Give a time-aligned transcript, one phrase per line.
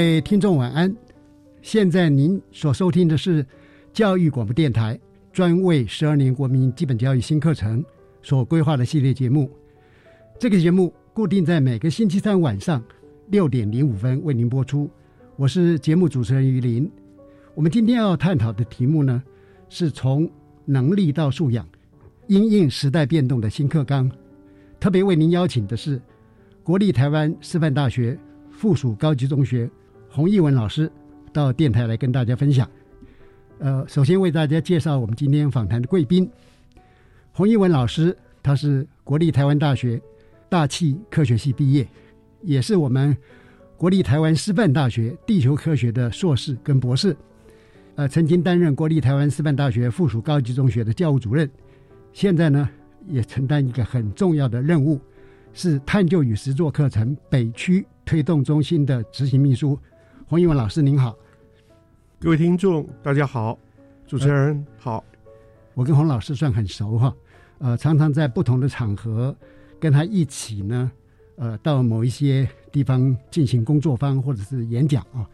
[0.00, 0.96] 各位听众晚安，
[1.60, 3.44] 现在您所收听的是
[3.92, 4.98] 教育广播电台
[5.30, 7.84] 专为十二年国民基本教育新课程
[8.22, 9.50] 所规划的系列节目。
[10.38, 12.82] 这个节目固定在每个星期三晚上
[13.28, 14.88] 六点零五分为您播出。
[15.36, 16.90] 我是节目主持人于林。
[17.54, 19.22] 我们今天要探讨的题目呢，
[19.68, 20.26] 是从
[20.64, 21.68] 能力到素养，
[22.26, 24.10] 因应时代变动的新课纲。
[24.80, 26.00] 特别为您邀请的是
[26.62, 28.18] 国立台湾师范大学。
[28.50, 29.70] 附属高级中学
[30.12, 30.90] 洪义文老师
[31.32, 32.68] 到电台来跟大家分享。
[33.60, 36.28] 呃，首先为大家介绍我们今天访谈的贵宾，
[37.32, 40.00] 洪义文老师，他是国立台湾大学
[40.48, 41.86] 大气科学系毕业，
[42.42, 43.16] 也是我们
[43.76, 47.16] 国立台湾师范大学地球科学的硕士跟博士。
[47.94, 51.48] 呃，曾经担任国立台湾师范大学附属高级中学的教务主任，
[52.12, 52.68] 现在呢
[53.06, 55.00] 也承担一个很重要的任务，
[55.52, 57.86] 是探究与实作课程北区。
[58.02, 59.78] 推动中心的执行秘书
[60.30, 61.18] 洪一文老师，您好。
[62.20, 63.58] 各位听众，大家好。
[64.06, 65.02] 主持人好。
[65.74, 67.12] 我跟洪老师算很熟哈，
[67.58, 69.36] 呃，常常在不同的场合
[69.80, 70.92] 跟他一起呢，
[71.34, 75.28] 呃，到某一些地方进行工作坊或者是演讲啊。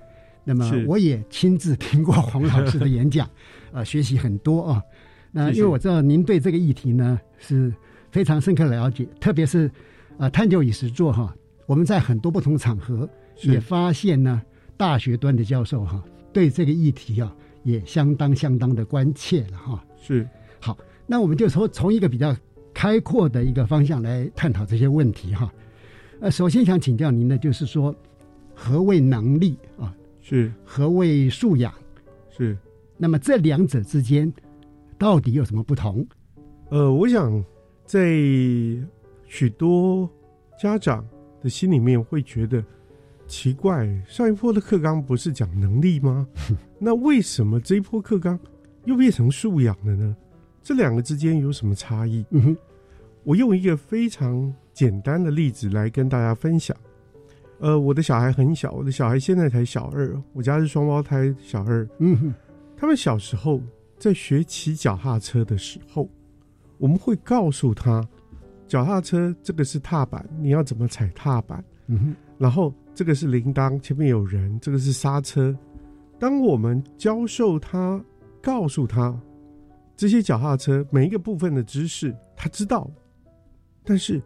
[0.45, 3.28] 那么我也亲自听过洪老师的演讲，
[3.73, 4.83] 呃，学习很多啊。
[5.31, 7.71] 那因为我知道您对这个议题呢是
[8.11, 9.71] 非常深刻了解，特别是
[10.17, 11.37] 啊，探究与实作哈。
[11.67, 13.07] 我们在很多不同场合
[13.43, 14.41] 也发现呢，
[14.77, 19.85] 大学端的教授哈，对这个议题啊也相当相当的关切了哈。
[20.01, 20.29] 是
[20.61, 20.77] 好，
[21.07, 22.37] 那我们就从从一个比较
[22.75, 25.53] 开阔的一个方向来探讨这些问题哈。
[26.21, 27.95] 呃，首先想请教您的就是说，
[28.55, 29.95] 何谓能力啊？
[30.21, 31.73] 是何谓素养？
[32.31, 32.57] 是
[32.97, 34.33] 那么这两者之间
[34.99, 36.07] 到底有什么不同？
[36.71, 37.45] 呃，我想
[37.85, 38.09] 在
[39.27, 40.09] 许多
[40.61, 41.03] 家长
[41.43, 41.49] 的。
[41.49, 42.65] 心里面会觉得
[43.27, 46.27] 奇怪，上一波的课纲不是讲能力吗？
[46.79, 48.39] 那为什么这一波课纲
[48.85, 50.17] 又变成素养了呢？
[50.63, 52.25] 这两个之间有什么差异？
[52.31, 52.57] 嗯哼，
[53.25, 56.77] 我用一个非常简单的例子来跟大家分享。
[57.59, 61.89] 呃，我的小孩很小，我的小孩现在才小二，我家是双胞胎小二。
[61.99, 62.35] 嗯哼，
[62.77, 63.61] 他们小时候
[63.99, 66.09] 在学骑脚踏车的时候，
[66.79, 68.07] 我们会告诉他。
[68.69, 71.65] 脚踏车这个是踏板，你要怎么踩踏板？
[71.87, 75.55] 嗯哼，然后这个是铃铛，前面有人，这个是刹车。
[76.19, 78.03] 当我们教授他，
[78.41, 79.15] 告诉他
[79.95, 82.91] 这些脚踏车每一个部分的知识，他知道，
[83.84, 84.23] 但是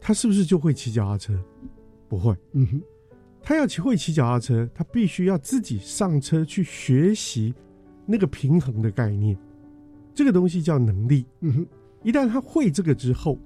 [0.00, 1.36] 他是不是就会骑脚踏车？
[2.08, 2.32] 不会。
[2.52, 2.82] 嗯哼，
[3.42, 7.52] 他要骑会骑脚踏车，他必须要自己上车去学习
[8.06, 9.36] 那个平衡的概念。
[10.14, 11.26] 这个东西叫能力。
[11.40, 11.66] 嗯哼，
[12.04, 13.36] 一旦他会这个之后。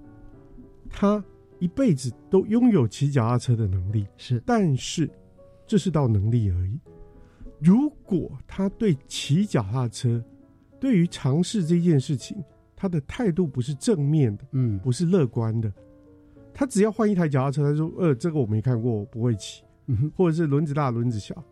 [0.90, 1.24] 他
[1.60, 5.08] 一辈子都拥有骑脚踏车的能力，是，但是
[5.66, 6.80] 这是道能力而已。
[7.60, 10.24] 如果他对骑脚踏车，
[10.80, 12.42] 对于尝试这件事情，
[12.74, 15.70] 他的态度不是正面的，嗯，不是乐观的，
[16.54, 19.62] 他只要换一台脚踏车，他说：“呃，这个我没看过，我不会骑，
[20.16, 21.44] 或者是轮子大轮子小，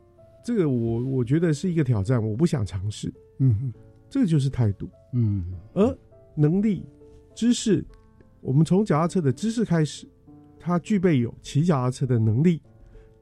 [0.42, 3.72] 这个我我觉得是一个挑战，我不想尝试。”嗯哼，
[4.08, 4.88] 这个就是态度。
[5.12, 5.98] 嗯，而
[6.34, 6.86] 能力、
[7.34, 7.84] 知识。
[8.40, 10.06] 我们从脚踏车的知识开始，
[10.58, 12.60] 他具备有骑脚踏车的能力，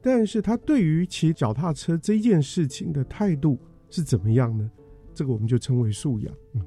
[0.01, 3.59] 但是他对于骑脚踏车这件事情的态度
[3.89, 4.69] 是怎么样呢？
[5.13, 6.61] 这个我们就称为素养，嗯，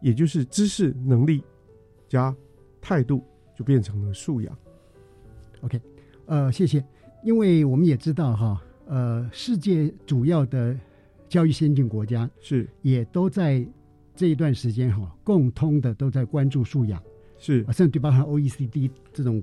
[0.00, 1.44] 也就是知识能力
[2.08, 2.34] 加
[2.80, 3.22] 态度
[3.54, 4.56] 就变成了素养。
[5.60, 5.80] OK，
[6.26, 6.82] 呃，谢谢。
[7.22, 10.74] 因为我们也知道哈，呃，世界主要的
[11.28, 13.64] 教育先进国家是也都在
[14.16, 17.00] 这一段时间哈，共通的都在关注素养，
[17.42, 19.42] 是甚至包含 OECD 这种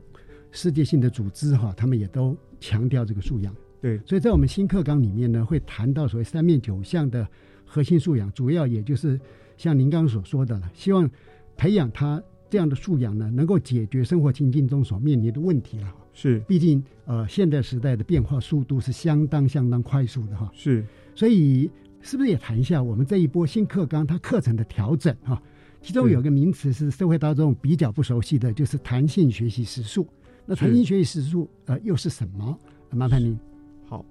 [0.52, 3.54] 世界性的组织哈，他们也都强调这个素养。
[3.82, 7.28] 对，所以在我们新课纲里面呢，会谈到所谓三面九项的
[7.66, 9.20] 核心素养，主要也就是
[9.58, 11.10] 像您刚刚所说的了，希望
[11.58, 15.94] 培养他这样的素养呢，能够解决生活情境中所面临的问题了。
[16.14, 20.50] 是，毕竟呃，现代时代的变化速度是相当相当快速的哈。
[20.54, 20.84] 是，
[21.16, 21.70] 所以
[22.02, 25.42] 是不是也谈一下我们这一波新课纲它课程的调整哈？
[25.82, 30.08] 其中有个名词是社会大众比较不熟悉的，就是弹性学习时数。
[30.46, 32.58] 那弹性学习时数呃又是什么？
[32.92, 33.38] 麻烦您。
[33.86, 34.04] 好，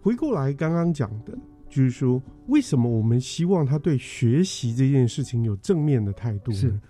[0.00, 1.36] 回过来刚刚讲的，
[1.68, 6.80] 就是说为什么我们希望他对学习这件事情有正面的态度是呢？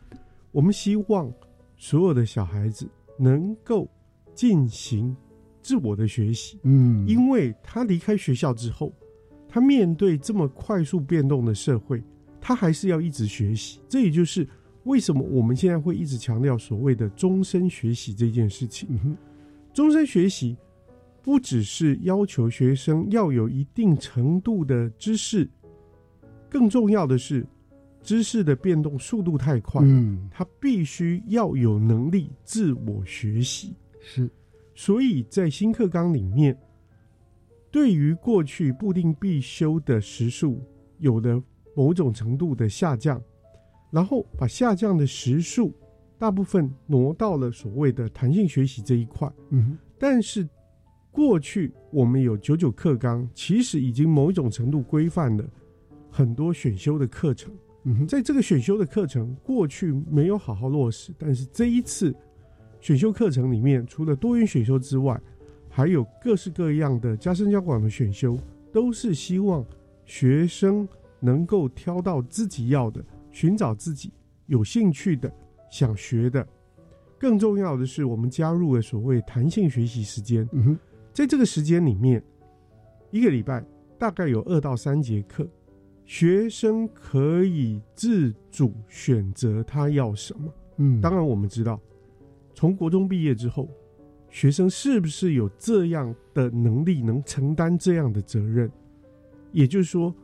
[0.53, 1.33] 我们希望
[1.77, 2.89] 所有的小孩子
[3.19, 3.89] 能够
[4.35, 5.15] 进行
[5.61, 8.93] 自我的学习，嗯，因为他离开学校之后，
[9.49, 12.03] 他面对这么快速变动的社会，
[12.47, 13.81] 他还是要一直学习。
[13.89, 14.49] 这也就是
[14.85, 18.89] 为什么我们现在会一直强调所谓的终身学习这件事情。
[19.03, 19.17] 嗯，
[19.75, 20.57] 终身学习
[21.25, 25.51] 不只是要求学生要有一定程度的知识，
[26.49, 27.45] 更重要的是，
[28.01, 33.75] 知识的变动速度太快，嗯，他必须要有能力自我学习。
[34.01, 34.31] 是，
[34.73, 36.57] 所以在新课纲里面，
[37.73, 40.63] 对于过去固定必修的时数
[41.01, 41.43] 有了
[41.77, 43.23] 某种程度的下降，
[43.91, 45.73] 然后把下降的时数
[46.19, 49.31] 大部分挪到了所谓的弹性学习这一块。
[49.51, 50.49] 嗯，但是
[51.13, 55.45] 过去我们有九九课纲，其实已经某一种程度规范了
[56.11, 57.53] 很多选修的课程。
[57.85, 62.13] 嗯，在这个选修的课程过去没有好好落实，但是这一次
[62.81, 65.21] 选修课程里面，除了多元选修之外，
[65.69, 68.37] 还有各式各样的加深交广的选修，
[68.73, 69.65] 都是希望
[70.07, 70.89] 学生
[71.27, 74.13] 能够挑到自己要的，寻找自己
[74.47, 75.29] 有兴趣的、
[75.69, 76.47] 想学的。
[77.19, 80.79] 更重要的是，我们加入了所谓弹性学习时间，嗯哼，
[81.13, 82.23] 在这个时间里面，
[83.11, 83.65] 一个礼拜
[83.99, 85.49] 大概有二到三节课，
[86.05, 90.53] 学生可以自主选择他要什么。
[90.77, 91.81] 嗯，当然，我们知道，
[92.55, 93.69] 从国中毕业之后，
[94.31, 98.71] 学生是不是有这样的能力，能承担这样的责任？
[99.53, 100.15] 也就是说，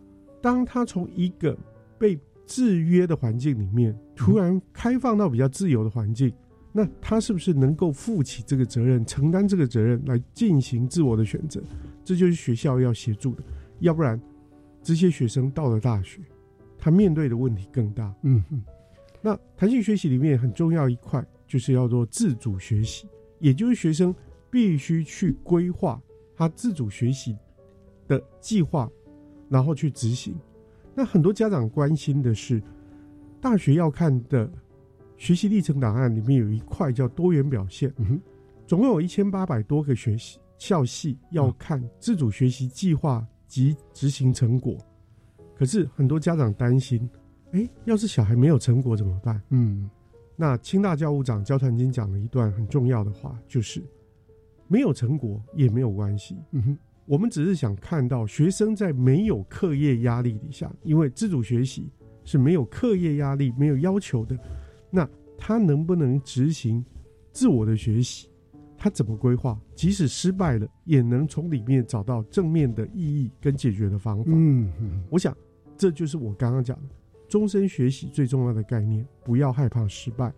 [0.43, 1.57] 当他从一个
[1.99, 6.31] 被制约的环境里面，突然开放到比较自由的环境，
[6.73, 11.63] 那他是不是能够负起这个责任，承担这个责任，来进行自我的选择？
[12.05, 13.43] 这就是学校要协助的。
[13.79, 14.21] 要不然，
[14.83, 16.21] 这些学生到了大学，
[16.77, 18.13] 他面对的问题更大。
[18.23, 18.63] 嗯哼，
[19.21, 23.07] 那弹性学习里面很重要一块，就是要做自主学习，
[23.39, 24.15] 也就是学生
[24.51, 26.01] 必须去规划
[26.35, 27.37] 他自主学习
[28.09, 28.91] 的计划，
[29.53, 30.35] 然后去执行。
[30.95, 32.63] 那很多家长关心的是，
[33.39, 34.51] 大学要看的
[35.19, 37.93] 学习历程档案里面有一块叫多元表现，
[38.67, 44.77] 总共有一千八百多个学习校系要看自主学习计划及执行成果。
[45.55, 47.09] 可是很多家长担心，
[47.53, 49.41] 哎，要是小孩没有成果怎么办？
[49.51, 49.91] 嗯
[50.35, 53.83] 那清大教务长焦传金讲了一段很重要的话，就是
[54.67, 61.91] 没有成果也没有关系，嗯哼，我们只是想看到学生在没有课业压力底下，因为自主学习
[62.25, 64.39] 是没有课业压力、没有要求的，
[64.91, 66.85] 那他能不能执行
[67.33, 68.29] 自我的学习？
[68.77, 69.61] 他怎么规划？
[69.77, 74.25] 即使失败了，也能从里面找到正面的意义跟解决的方法。
[74.27, 75.37] 嗯嗯我想，
[75.77, 76.95] 这就是我刚刚讲的
[77.29, 79.07] 终身学习最重要的概念。
[79.25, 80.33] 不要害怕失败，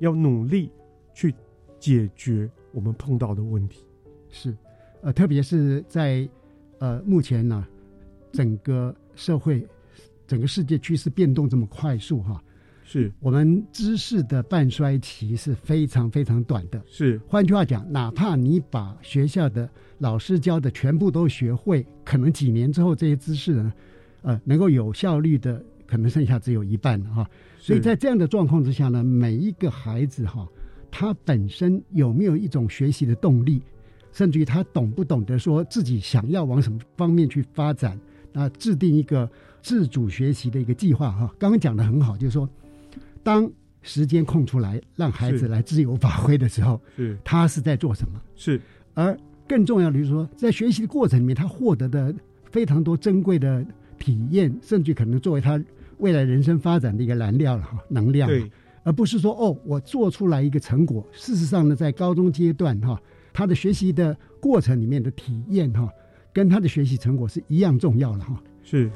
[0.00, 0.70] 要努力
[1.14, 1.34] 去
[1.78, 3.86] 解决我们碰到的问题。
[4.28, 4.54] 是，
[5.02, 6.28] 呃，特别是在
[6.78, 7.66] 呃目前呢，
[8.32, 9.66] 整个社会、
[10.26, 12.42] 整个世界趋势变动这么快速哈，
[12.84, 16.80] 是我们知识的半衰期是非常非常短的。
[16.86, 19.68] 是换句话讲，哪怕你把学校的
[19.98, 23.72] 老师教的全部都学会，可能几年之后这些知识呢，
[24.22, 27.28] 呃，能够有效率的，可能剩下只有一半了哈。
[27.58, 30.48] 所以在这样的状况之下呢，每一个孩子哈，
[30.92, 33.60] 他本身有没有一种学习的动力，
[34.12, 37.98] 甚至于他懂不懂得说自己想要往什么方面去发展，
[38.32, 39.28] 那制定一个
[39.62, 41.34] 自主学习的一个计划哈。
[41.38, 42.48] 刚刚讲的很好，就是说，
[43.22, 43.50] 当
[43.82, 48.20] 时间空出来让孩子来自由发挥的时候，是他是在做什么？
[48.36, 48.60] 是
[48.94, 52.14] 而更重要的就是说，在学习的过程里面，他获得的
[52.50, 53.64] 非常多珍贵的
[53.98, 55.62] 体验，甚至可能作为他
[55.98, 58.28] 未来人生发展的一个燃料了哈，能量。
[58.28, 58.50] 对，
[58.84, 61.06] 而不是说哦，我做出来一个成果。
[61.12, 63.00] 事实上呢，在高中阶段哈，
[63.32, 65.88] 他的学习的过程里面的体验哈，
[66.32, 68.42] 跟他的学习成果是一样重要的哈。
[68.62, 68.90] 是。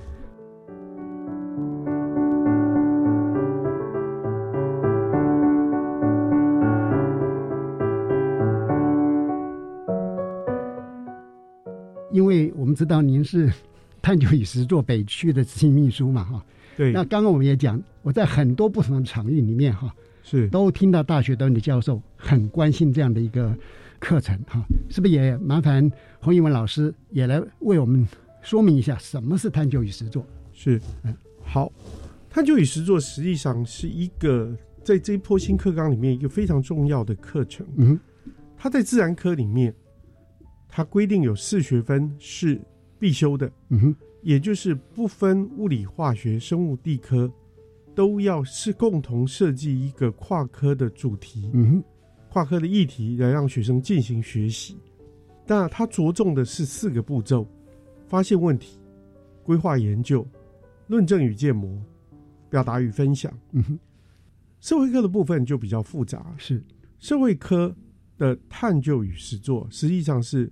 [12.12, 13.52] 因为我们知道您是
[14.00, 16.44] 探究与实作北区的执行秘书嘛哈。
[16.76, 16.90] 对。
[16.92, 19.94] 那刚刚我们也讲，我在很多不同的场域里面哈。
[20.22, 23.56] 是，都听到大学端的教授很关心这样的一个
[23.98, 28.06] 课程哈，是不是也麻烦洪一文老师也来为我们
[28.42, 30.26] 说明一下什么是探究与实作？
[30.52, 31.72] 是，嗯，好，
[32.30, 37.66] 探究与实作实际上是一个在这一波新课纲里面一个非常重要的课程。
[37.76, 37.98] 嗯，
[38.56, 39.74] 它在自然科里面，
[40.68, 42.60] 它规定有四学分是
[42.98, 47.30] 必修的，嗯哼，也就是不分物理、化学、生物、地科。
[47.94, 51.82] 都要是共同设计一个跨科的主题，嗯，
[52.28, 54.76] 跨科的议题来让学生进行学习。
[55.46, 57.46] 那它着重的是四个步骤：
[58.06, 58.78] 发现问题、
[59.42, 60.26] 规划研究、
[60.86, 61.80] 论证与建模、
[62.50, 63.32] 表达与分享。
[63.52, 63.78] 嗯哼，
[64.60, 66.62] 社会科的部分就比较复杂，是
[66.98, 67.74] 社会科
[68.18, 70.50] 的探究与实作实际上是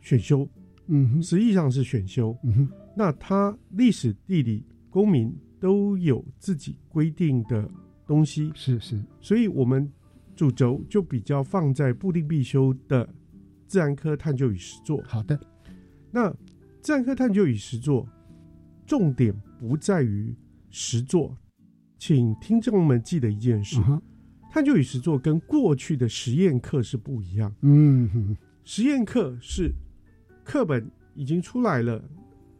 [0.00, 0.48] 选修，
[0.86, 2.36] 嗯哼，实际上是选修。
[2.42, 5.34] 嗯哼，那它历史、地理、公民。
[5.58, 7.66] 都有自己规定的
[8.06, 9.90] 东西，是是，所以我们
[10.36, 13.08] 主轴就比较放在固定必修的
[13.66, 15.02] 自然科探究与实作。
[15.06, 15.40] 好的，
[16.10, 16.30] 那
[16.82, 18.06] 自然科探究与实作
[18.86, 20.32] 重点不在于
[20.70, 21.36] 实作，
[21.98, 23.80] 请听众们记得一件事：
[24.52, 27.52] 探究与实作跟过去的实验课是不一样。
[27.62, 29.72] 嗯，实验课是
[30.44, 32.02] 课本已经出来了。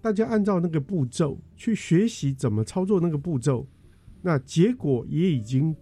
[0.00, 3.66] 大家按照那个步骤去学习怎么操作那个步骤，
[4.22, 5.74] 那结果也已经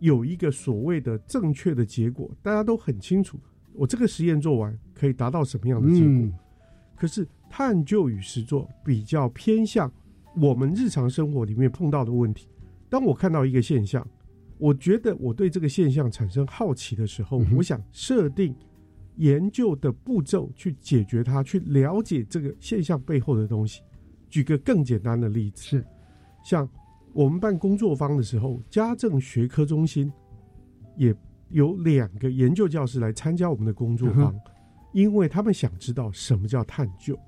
[0.00, 3.38] 有一个所谓的正确的结果，大家都很清楚。
[3.72, 6.38] 我这个实验做完可以达到什么样的结果？
[6.96, 9.90] 可是探究与实作比较偏向
[10.36, 12.48] 我们日常生活里面碰到的问题。
[12.88, 14.06] 当我看到一个现象，
[14.58, 18.54] 我觉得我对这个现象产生好奇的时候，我想设定。
[19.16, 23.82] 研究的步骤去解决它，去了解这个现象背后的东西。
[24.30, 25.84] 举个更简单的例子，是
[26.42, 26.66] 像
[27.12, 30.12] 我们办工作坊的时候，家政学科中心
[30.96, 31.14] 也
[31.48, 34.34] 有两个研究教师来参加我们的工作坊，
[34.92, 37.18] 因为他们想知道什么叫探究，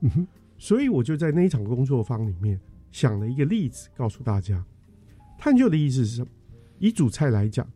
[0.59, 2.61] 所以我就在那一场工作坊里面
[2.91, 4.65] 想了一个例子，告诉大家，
[5.39, 6.29] 探究的意思是什么？
[6.79, 7.67] 以主菜来讲。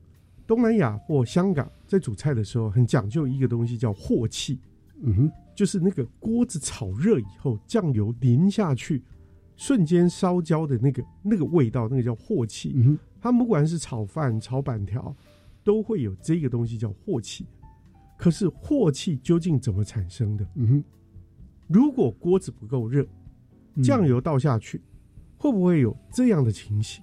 [0.46, 4.60] 东南亚或香港在煮菜的时候很讲究一个东西叫镬气，
[5.02, 9.02] 嗯哼，就是那个锅子炒热以后，酱油淋下去，
[9.56, 12.72] 瞬间烧焦的那个那个味道，那个叫镬气。
[12.74, 15.14] 嗯哼，它不管是炒饭、炒板条，
[15.64, 17.46] 都会有这个东西叫镬气。
[18.18, 20.46] 可是镬气究竟怎么产生的？
[20.54, 20.84] 嗯哼，
[21.68, 23.06] 如果锅子不够热，
[23.82, 24.80] 酱油倒下去，
[25.36, 27.02] 会不会有这样的情形？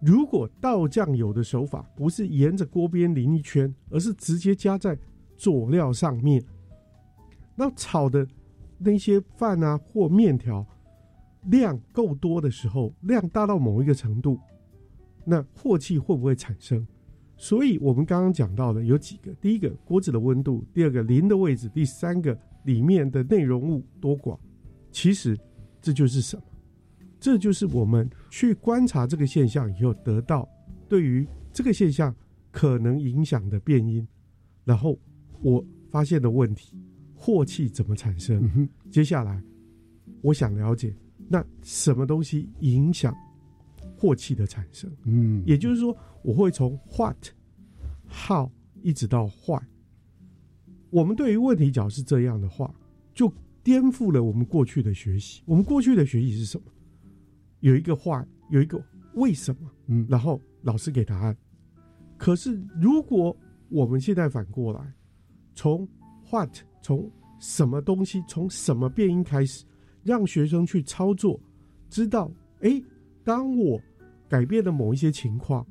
[0.00, 4.96] 如果倒酱油的手法不是沿着锅边淋一圈，而是直接加在
[5.36, 6.44] 佐料上面，
[7.54, 8.26] 那炒的
[8.78, 10.64] 那些饭啊或面条
[11.46, 14.38] 量够多的时候，量大到某一个程度，
[15.24, 16.86] 那霍气会不会产生？
[17.36, 24.38] 所以我们刚刚讲到的有几个：第一个锅子的温度，第二个淋的位置，第三个里面的内容物多寡。
[24.90, 25.38] 其实
[25.82, 26.42] 这就是什么？
[27.20, 30.48] 这就是我们去观察这个现象以后得到
[30.88, 32.14] 对于这个现象
[32.50, 34.06] 可能影响的变因，
[34.64, 34.98] 然后
[35.42, 36.74] 我发现的问题，
[37.14, 38.68] 祸气怎么产生？
[38.90, 39.42] 接下来
[40.22, 40.94] 我想了解，
[41.28, 43.14] 那什么东西影响
[43.96, 44.90] 祸气的产生？
[45.04, 47.16] 嗯，也就是说，我会从 what、
[48.08, 48.50] how
[48.82, 49.60] 一直到 why。
[50.90, 52.72] 我们对于问题角是这样的话，
[53.14, 55.42] 就颠覆了我们过去的学习。
[55.46, 56.64] 我们过去的学习是什么？
[57.60, 58.80] 有一个 why，，有一个
[59.14, 61.36] 为什么，嗯，然后老师给答案。
[62.16, 63.36] 可是如果
[63.68, 64.80] 我们现在反过来，
[65.54, 65.86] 从
[66.30, 69.64] what 从什么东西，从什么变音开始，
[70.06, 71.38] 让学生去操作，
[71.90, 72.80] 知道，哎，
[73.24, 73.78] 当我
[74.28, 75.66] 改变了某一些情况，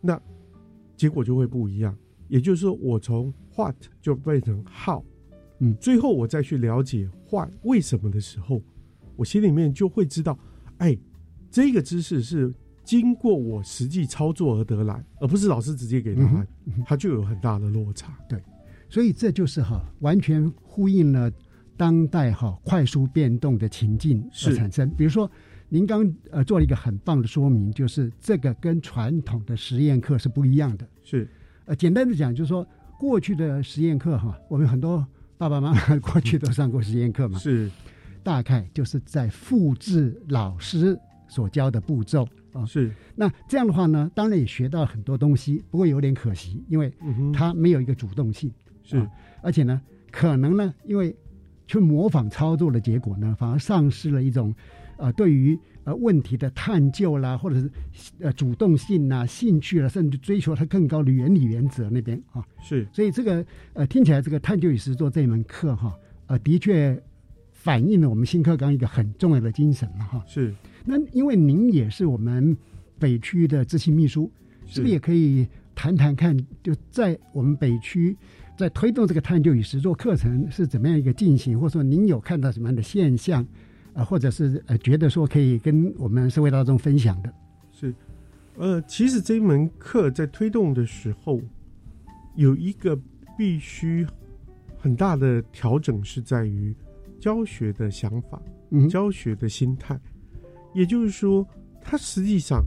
[0.00, 0.18] 那
[0.96, 1.94] 结果就会不一样。
[2.28, 5.04] 也就是说，我从 what 就变成 how，
[5.58, 8.62] 嗯，最后我再去了解 why 为什么的时候，
[9.16, 10.38] 我心里面就会知道，
[10.78, 10.96] 哎。
[11.50, 12.52] 这个知识是
[12.82, 16.44] 经过我实际操作而得来，而不是老师直接给答案，
[16.84, 18.12] 它就有很大的落差。
[18.28, 18.42] 对，
[18.88, 21.30] 所以这就是哈，完全呼应了
[21.76, 24.88] 当代哈快速变动的情境而产生。
[24.90, 25.30] 比如说，
[25.68, 30.86] 您刚呃做了一个很棒的说明，就是这个跟传统的实验课是不一样的。
[31.02, 31.28] 是
[31.66, 32.66] 呃，简单的讲，就是说
[32.98, 37.70] 过去的实验课哈，我们很多爸爸妈妈过去都上过实验课嘛，是
[38.22, 42.64] 大概就是在复制老师所教的步骤啊。
[42.66, 48.52] 是，那这样的话呢，当然也学到很多东西，不过有点可惜，因为嗯哼，它没有一个主动性。
[48.82, 49.10] 是啊
[49.42, 51.14] 而且呢，可能呢，因为
[51.66, 54.54] 去模仿操作的结果呢，反而丧失了一种
[54.96, 57.70] 呃对于呃问题的探究啦，或者是
[58.20, 62.44] 呃主动性啦、兴趣啦，甚至追求它更高的原理原则那边啊。
[62.60, 65.92] 是所以这个呃听起来这个探究与实作这一门课哈，
[66.26, 67.02] 呃的确
[67.52, 70.22] 反映了我们新课纲一个很重要的精神了哈。
[70.26, 70.54] 是
[70.84, 72.56] 那因为您也是我们
[72.98, 74.30] 北区的执行秘书，
[74.66, 78.16] 是不是也可以谈谈看，就在我们北区
[78.56, 83.44] 在推动这个探究与实作课程是怎么样一个进行，或者说您有看到什么样的现象，
[83.94, 87.32] 呃，或者是呃觉得说可以跟我们社会大众分享的？
[87.72, 87.92] 是，
[88.56, 91.40] 呃，其实这一门课在推动的时候，
[92.36, 92.96] 有一个
[93.36, 94.06] 必须
[94.78, 96.74] 很大的调整，是在于
[97.18, 99.98] 教学的想法、嗯教学的心态。
[100.72, 101.44] 也就是说，
[101.80, 102.64] 它实际上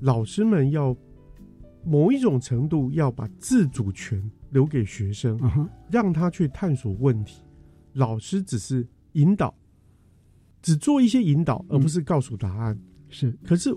[0.00, 0.96] 老师们要
[1.84, 7.42] 某一种程度要把自主权留给学生，嗯，让他去探索问题。
[7.94, 9.54] 老师只是引导，
[10.62, 12.78] 只做一些引导，而不是告诉答案。
[13.08, 13.76] 是可是，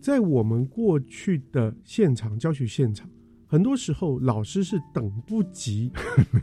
[0.00, 3.10] 在我们过去的现场教学现场，
[3.46, 5.90] 很多时候老师是等不及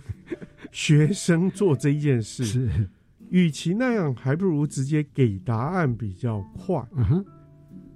[0.72, 2.90] 学生做这一件事，是，
[3.30, 6.86] 与其那样，还不如直接给答案比较快。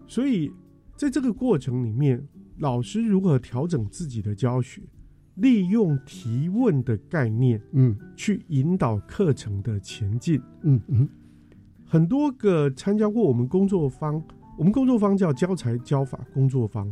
[0.08, 0.50] 所以，
[0.96, 2.26] 在这个过程里面，
[2.60, 4.82] 老师如何调整自己的教学，
[5.36, 10.42] 利用提问的概念嗯去引导课程的前进。
[10.64, 11.10] 嗯嗯
[11.86, 14.24] 很多个参加过我们工作方，
[14.58, 16.88] 我们工作方叫教材教法工作方。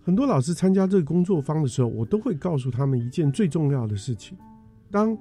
[0.00, 4.36] 很多老师参加这个工作方的时候，我都会告诉他们一件最重要的事情：
[4.90, 5.16] 当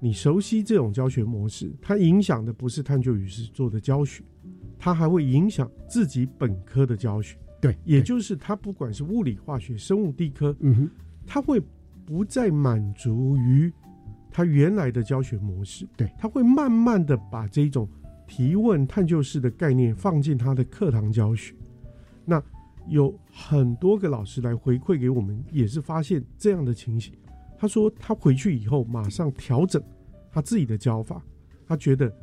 [0.00, 4.24] 你熟悉这种教学模式，它影响的不是探究与实做的教学，
[4.78, 7.38] 它还会影响自己本科的教学。
[7.60, 10.90] 对，对也就是它不管是物理、化学、生物、地科，嗯哼，
[11.26, 11.60] 他会
[12.04, 13.72] 不再满足于
[14.30, 15.86] 他原来的教学模式。
[15.96, 17.88] 对，他会慢慢的把这种
[18.26, 21.54] 提问、探究式的概念放进他的课堂教学。
[22.24, 22.42] 那
[22.88, 27.14] 有很多个老师来回馈给我们，也是发现这样的情形。
[27.56, 29.82] 他说他回去以后马上调整
[30.30, 31.22] 他自己的教法，
[31.66, 32.14] 他觉得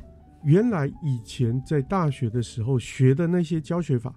[0.44, 4.14] 原来以前在大学的时候学的那些教学法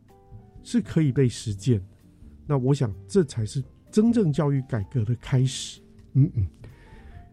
[0.62, 1.86] 是可以被实践的。
[2.46, 3.64] 那我想这才是
[3.96, 5.80] 真正教育改革的开始。
[6.16, 6.46] 嗯嗯，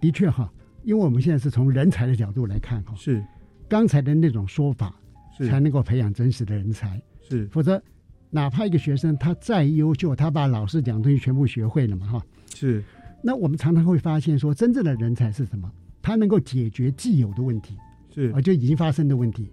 [0.01, 0.49] 的确哈，
[0.85, 3.21] 因为我们现在是从人才的角度来看哈，是。
[3.69, 4.95] 刚才的那种说法
[5.37, 5.49] 是。
[5.49, 7.03] 才能够培养真实的人才。
[7.21, 7.49] 是。
[7.49, 7.83] 否则，
[8.31, 12.23] 哪怕一个学生他再优秀，他把老师讲的东西全部学会了嘛，哈，
[12.55, 12.81] 是。
[13.25, 15.69] 那我们常常会发现说，真正的人才是什么？
[16.01, 17.77] 他能够解决既有的问题，
[18.15, 18.31] 是。
[18.31, 19.51] 啊，就已经发生的问题，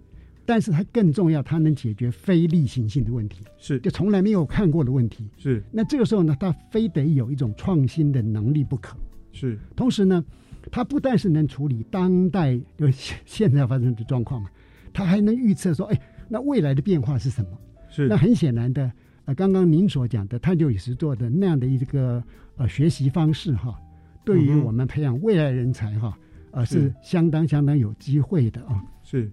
[0.50, 5.30] 但是它更重要，它能解决非例行性的问题，是就从来没有看过的问题。
[5.36, 8.96] 是那这个时候呢，它非得有一种创新的能力不可。
[9.30, 10.24] 是同时呢，
[10.68, 14.50] 它不但是能处理当代就现现在发生的状况嘛，
[14.92, 17.50] 它还能预测说，哎，那未来的变化是什么？
[17.88, 18.90] 是那很显然的，
[19.26, 22.20] 呃，刚刚您所讲的探究与实作的那样的一个
[22.56, 23.80] 呃学习方式哈，
[24.24, 26.18] 对于我们培养未来人才哈，
[26.50, 28.82] 呃是是相当相当有机会的啊。
[29.04, 29.30] 是，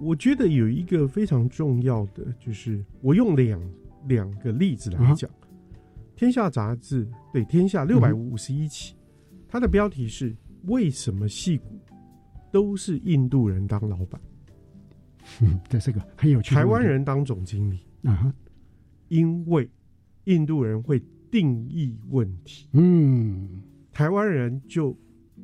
[0.00, 3.60] 我觉得有一个非常重要的，就是我用两
[4.06, 5.30] 两个例子来讲，
[6.14, 8.94] 天下》杂志对《天下》六百五十一期，
[9.48, 10.36] 它的标题是
[10.68, 11.80] “为什么戏骨
[12.52, 14.20] 都是印度人当老板，
[15.40, 16.64] 嗯， 这是个很有趣台。
[16.64, 17.80] 湾人当总经理”？
[18.04, 18.32] 啊，
[19.08, 19.68] 因为
[20.24, 23.62] 印度人会定义问题，嗯。
[23.92, 24.94] 台湾人就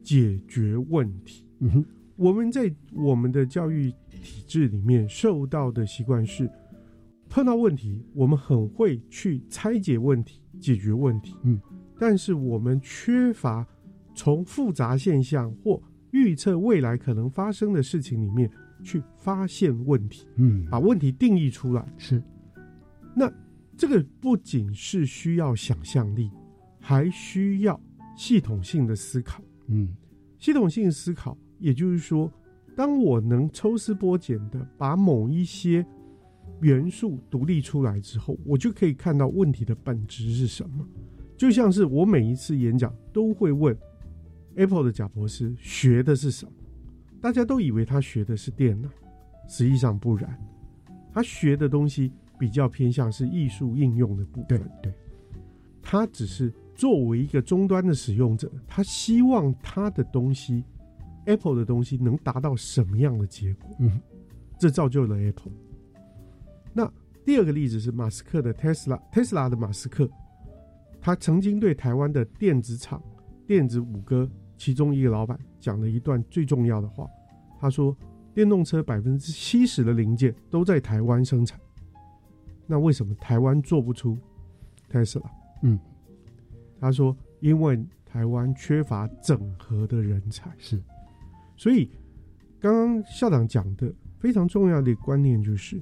[0.03, 1.47] 解决问题。
[1.61, 1.85] 嗯哼，
[2.17, 6.51] 我们在我们的教育体制里面受到的习惯是，
[7.29, 11.35] 碰到问题，我们很会去拆解问题、解决问题。
[11.43, 11.61] 嗯，
[11.99, 13.67] 但是我们缺乏
[14.15, 18.51] 从复杂现象或预测未来可能发生的事情里面
[18.85, 21.85] 去发现问题，嗯，把问题定义出来。
[21.97, 22.23] 是
[23.17, 23.33] 那
[23.77, 26.31] 这个不仅是需要想象力，
[26.79, 27.81] 还需要
[28.17, 29.43] 系统性的思考。
[29.69, 29.89] 嗯
[30.39, 32.31] 系统性思考，也就是说，
[32.77, 35.87] 当我能抽丝剥茧的把某一些
[36.61, 40.87] 元素独立出来之后，我就可以看到问题的本质是什么。
[41.37, 43.77] 就像是我每一次演讲都会问
[44.57, 46.53] Apple 的贾博士学的是什么？
[47.21, 48.89] 大家都以为他学的是电脑，
[49.49, 50.39] 实际上不然，
[51.13, 54.71] 他学的东西比较偏向是艺术应用的部对分。
[54.83, 54.93] 对，
[55.81, 60.65] 他只是作为一个终端的使用者，他希望他的东西
[61.27, 63.77] ，Apple 的东西能达到什么样的结果？
[63.81, 64.01] 嗯，
[64.59, 65.53] 这造就了 Apple。
[66.73, 66.91] 那
[67.25, 70.09] 第二个例子是马斯克的 Tesla，Tesla 的马斯克，
[71.01, 73.03] 他曾经对台湾的电子厂、
[73.47, 77.09] 电子五哥其中一个老板讲了一段最重要的话，
[77.61, 77.97] 他说
[78.35, 81.61] ：“电动车百分之七十的零件都在台湾生产，
[82.67, 84.19] 那为什么台湾做不出
[84.91, 85.23] Tesla？”
[85.63, 85.79] 嗯，
[86.81, 90.83] 他说：“因为台湾缺乏整合的人才。”是，
[91.63, 91.89] 所以
[92.59, 95.81] 刚刚校长讲的非常重要的观念就是，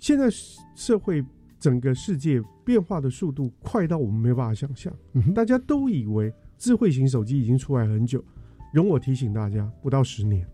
[0.00, 0.28] 现在
[0.74, 1.24] 社会
[1.60, 4.92] 整个世界变化的速度快到我们没办法想象。
[5.12, 8.24] 嗯，大家都以为智慧型手机已经出来很久，
[8.72, 10.44] 容我提醒大家，不到十年，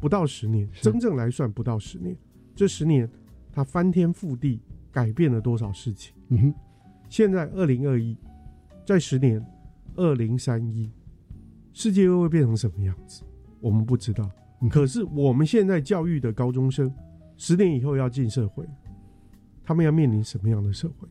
[0.00, 2.16] 不到十年，真正来算不到十年。
[2.56, 3.08] 这十年，
[3.52, 6.12] 它翻天覆地改变了多少事情？
[6.30, 6.54] 嗯哼，
[7.08, 8.16] 现在二零二一，
[8.84, 9.40] 在十年，
[9.94, 10.90] 二零三一，
[11.72, 13.22] 世界又会变成什么样子？
[13.60, 14.30] 我们不知道。
[14.60, 16.92] 嗯可是我们现在教育的高中生，
[17.36, 18.66] 十年以后要进社会，
[19.62, 21.08] 他们要面临什么样的社会？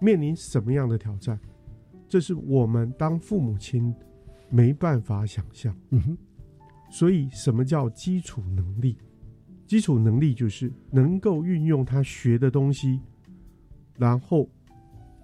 [0.00, 1.40] 面临什么样的挑战？
[2.08, 3.94] 这是我们当父母亲
[4.50, 5.74] 没办法想象。
[5.90, 6.18] 嗯哼，
[6.90, 8.96] 所以，什么叫基础能力？
[9.66, 13.00] 基础能力就是能够运用他学的东西，
[13.96, 14.48] 然后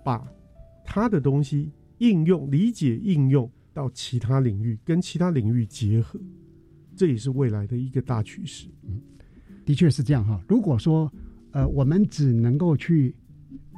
[0.05, 0.27] 把
[0.85, 6.19] 他的东西应用、理解、应用到其他领域，跟其他领域结合，
[6.97, 8.69] 这也是未来的一个大趋势。
[8.87, 8.99] 嗯
[9.67, 10.41] 的确是这样哈。
[10.47, 11.11] 如果说
[11.51, 13.15] 呃，我们只能够去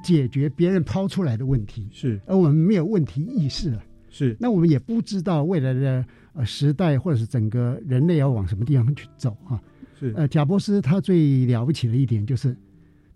[0.02, 9.62] 解决别人抛出来的问题，是而我们没有问题意识了，是那我们也不知道未来的呃时代或者是整个人类要往什么地方去走哈。
[9.98, 12.56] 是，呃，贾博斯他最了不起的一点就是，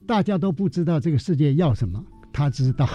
[0.06, 2.86] 大家都不知道这个世界要什么，他知道，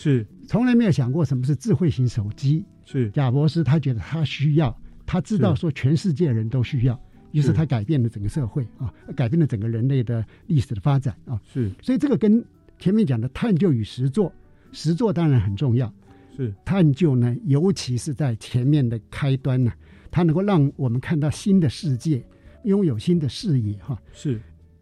[0.00, 0.26] 是。
[0.48, 2.64] 从来没有想过什么是智慧型手机。
[2.86, 3.10] 是。
[3.10, 6.98] 贾博士他觉得他需要，他知道说全世界人都需要，
[7.32, 7.52] 于是是。
[7.52, 11.38] 他改变了整个社会啊，改变了整个人类的历史的发展啊。
[11.52, 11.70] 是。
[11.82, 12.42] 所以这个跟
[12.78, 14.32] 前面讲的探究与实作，
[14.72, 15.92] 实作当然很重要，
[16.34, 16.52] 是。
[16.64, 19.70] 探究呢，尤其是在前面的开端呢，
[20.10, 22.24] 它能够让我们看到新的世界，
[22.64, 24.00] 拥有新的视野哈。
[24.12, 24.40] 是。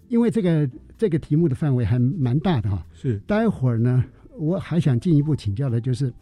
[0.09, 2.87] 因为这个这个题目的范围还蛮大的哈。
[2.95, 3.19] 是。
[3.27, 4.03] 待会儿呢，
[4.39, 6.13] 我还想进一步请教的就是，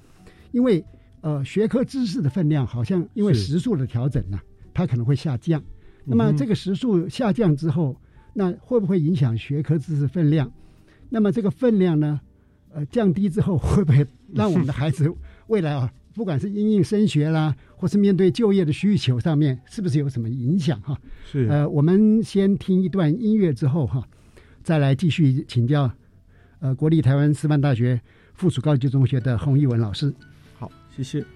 [0.50, 0.85] 因为
[1.20, 4.40] 呃学科知识的分量好像因为时数的调整呢、
[4.74, 5.62] 它可能会下降。
[6.05, 7.96] 那么这个时数下降之后，
[8.33, 10.52] 那会不会影响学科知识分量？
[11.09, 12.20] 那么这个分量呢，
[12.72, 15.12] 呃降低之后，会不会让我们的孩子
[15.48, 20.96] 未来啊，不管是因应升学啦，或是面对就业的需求上面，是不是有什么影响哈？
[21.24, 24.07] 是呃，我们先听一段音乐之后哈，
[24.62, 25.90] 再来继续请教
[26.61, 28.01] 呃国立台湾师范大学
[28.35, 30.12] 附属高级中学的洪一文老师。
[30.59, 31.36] 好，谢谢。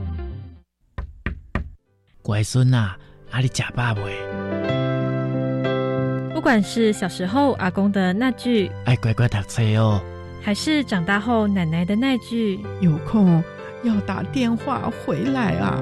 [2.21, 2.95] 乖孙啊，
[3.31, 4.01] 阿里假爸未？
[6.33, 10.01] 不管是小时候阿公的那句“爱乖乖读书哦”，
[10.41, 13.43] 还是长大后奶奶的那句“有空
[13.83, 15.79] 要打电话回来啊”，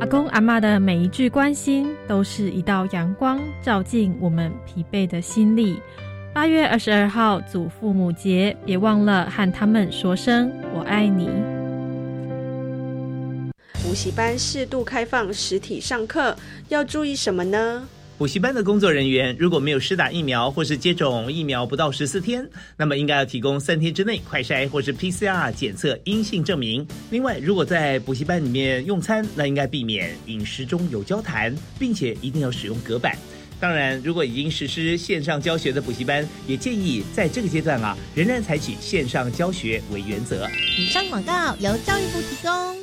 [0.00, 5.80] 阿公阿妈的每一句关心，都是一道阳光，照进我们疲惫的心里。
[6.34, 11.28] 八月二十二号祖父母节，别忘了和他们说声“我爱你”。
[13.92, 16.34] 补习班适度开放实体上课，
[16.70, 17.86] 要注意什么呢？
[18.16, 26.86] 补习班的工作人员如果没有施打疫苗或是接种疫苗不到十四天，那么应该要提供三天之内快筛或是 PCR 检测阴性证明。
[27.10, 33.14] 另外，如果在补习班里面用餐，那应该避免饮食中有交谈，并且一定要使用隔板。
[33.60, 40.48] 当然，如果已经实施线上教学的补习班，也建议在这个阶段啊，仍然采取线上教学为原则。
[40.78, 42.82] 以上广告由教育部提供。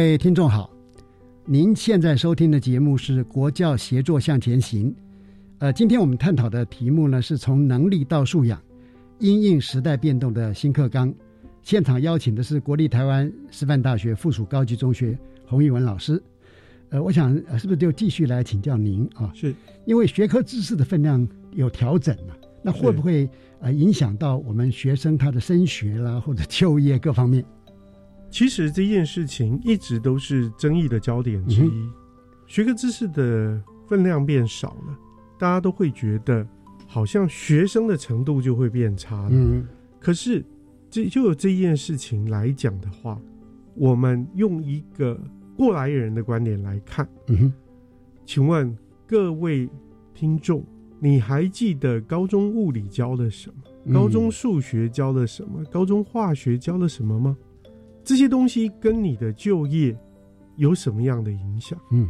[0.00, 0.70] 位听众好，
[1.44, 4.90] 您现在收听的节目是《国教协作向前行》。
[5.58, 8.58] 呃，今天我们探讨的题目呢，是从能力到素养，
[9.18, 11.12] 因应时代变动的新课纲。
[11.62, 16.20] 现场邀请的是国立台湾师范大学附属高级中学洪玉文老师。
[16.88, 19.30] 呃，我想是不是就继续来请教您啊？
[19.34, 23.28] 是，因为学科知识的分量有调整了，那会不会
[23.60, 27.44] 呃影响到我们学生他的升学啦或者就业各方面？
[28.30, 31.90] 其实这件事情一直都是争议的焦点之一，
[32.46, 34.98] 学科知识的分量变少了，
[35.38, 36.46] 大家都会觉得
[36.86, 39.30] 好像学生的程度就会变差了。
[39.32, 39.66] 嗯，
[39.98, 40.44] 可是
[40.88, 43.20] 这就有这件事情来讲的话，
[43.74, 45.20] 我们用一个
[45.56, 47.52] 过来人的观点来看，嗯哼，
[48.24, 49.68] 请问各位
[50.14, 50.64] 听众，
[51.00, 53.50] 你还记得高中物理教了什
[53.84, 53.92] 么？
[53.92, 55.64] 高中数学教了什么？
[55.64, 57.36] 高中化学教了什么吗？
[58.02, 59.96] 这些东西跟你的就业
[60.56, 61.78] 有什么样的影响？
[61.90, 62.08] 嗯，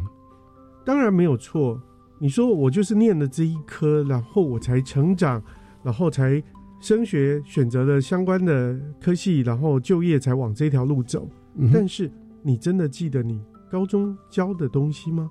[0.85, 1.81] 当然没有错。
[2.19, 5.41] 你说我就是念了这一科，然后我才成长，
[5.83, 6.41] 然后才
[6.79, 11.27] 升学，选择了相关的科系，然后就业才往这条路走。
[11.73, 12.11] 但是
[12.43, 15.29] 你真的记得你高中教的东西吗？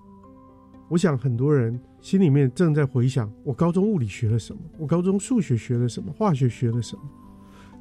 [0.88, 4.60] 我想很多人心里面正在回想：我高中物理学了什么？
[4.78, 6.12] 我高中数学学了什么？
[6.12, 7.02] 化学学了什么？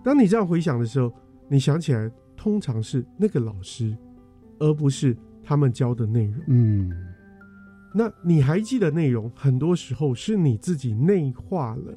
[0.04, 1.12] 当你这样回想的时候，
[1.48, 2.10] 你想起来。
[2.39, 3.93] 通常是那个老师，
[4.60, 6.41] 而不是他们教的内容。
[6.47, 6.89] 嗯，
[7.93, 9.30] 那你还记得内容？
[9.36, 11.93] 很多时候是你自己内化了，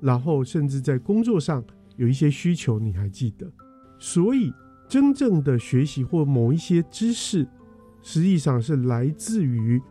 [0.00, 1.64] 然后甚至在工作上
[1.96, 3.50] 有一些需求，你还记得。
[3.98, 4.52] 所以，
[4.88, 7.44] 真正的学习或某一些知识，
[8.00, 9.82] 实际上是来自于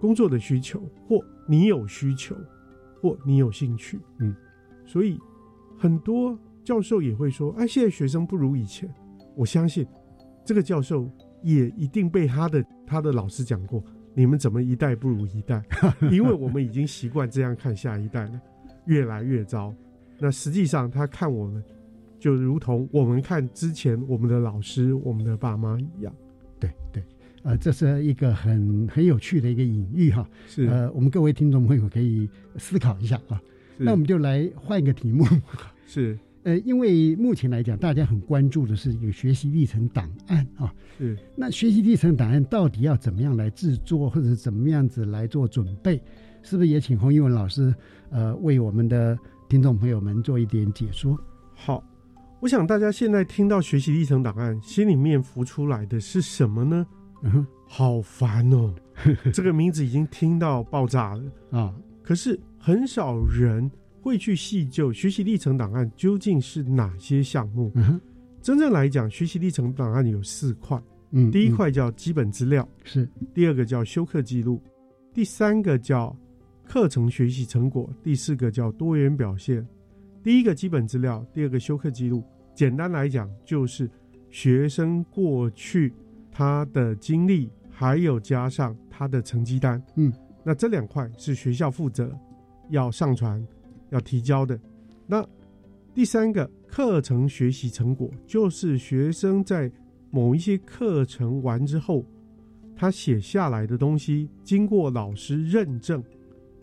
[0.00, 2.34] 工作的需求，或你有需求，
[3.02, 4.00] 或你有兴趣。
[4.20, 4.34] 嗯，
[4.86, 5.18] 所以
[5.76, 8.90] 很多教授也会说：“哎，现在学生不如以前。”
[9.40, 9.86] 我相信，
[10.44, 11.10] 这个教授
[11.42, 15.64] 也一定被他的他的老师讲过，你们怎么一代不如一代？
[16.12, 18.38] 因为我们已经习惯这样看下一代了，
[18.84, 19.74] 越来越糟。
[20.18, 21.64] 那实际上他看我们，
[22.18, 26.12] 就如同我们看之前我们的老师、我们的爸妈一样。
[26.58, 27.02] 对对，
[27.42, 30.28] 呃，这是一个很很有趣的一个隐喻哈。
[30.46, 33.40] 是呃，我们各位听众朋友可以思考一下啊。
[33.78, 35.24] 那我们就来换一个题目。
[35.88, 36.18] 是。
[36.42, 40.72] 呃，因为目前来讲，大家很关注的是一个学习历程档案啊。
[40.96, 41.16] 是。
[41.36, 46.02] 那学习历程档案到底要怎么样来制作，或者怎么样子来做准备？
[46.42, 47.74] 是不是也请洪一文老师
[48.10, 51.18] 呃为我们的听众朋友们做一点解说？
[51.54, 51.84] 好，
[52.40, 56.86] 我想大家现在听到学习历程档案，心里面浮出来的是什么呢？
[57.22, 58.74] 嗯，好烦哦，
[59.34, 61.74] 这个名字已经听到爆炸了啊。
[62.02, 63.70] 可是很少人
[64.00, 67.70] 会去细究学习历程档案究竟是哪些项目。
[67.74, 68.00] 嗯
[68.42, 74.62] 真正来讲，学习历程档案有四块，嗯，第一块叫基本资料，是第二个叫修课记录，
[75.12, 76.16] 第三个叫
[76.64, 79.66] 课程学习成果，第四个叫多元表现。
[80.22, 82.24] 第一个基本资料，第二个修课记录。
[82.54, 83.90] 简单来讲，就是
[84.30, 85.92] 学生过去
[86.32, 89.82] 他的经历，还有加上他的成绩单。
[89.96, 90.10] 嗯，
[90.42, 92.10] 那这两块是学校负责
[92.70, 93.46] 要上传、
[93.90, 94.58] 要提交的。
[95.06, 95.26] 那
[95.94, 99.70] 第三个课程学习成果，就是学生在
[100.10, 102.04] 某一些课程完之后，
[102.76, 106.02] 他写下来的东西，经过老师认证，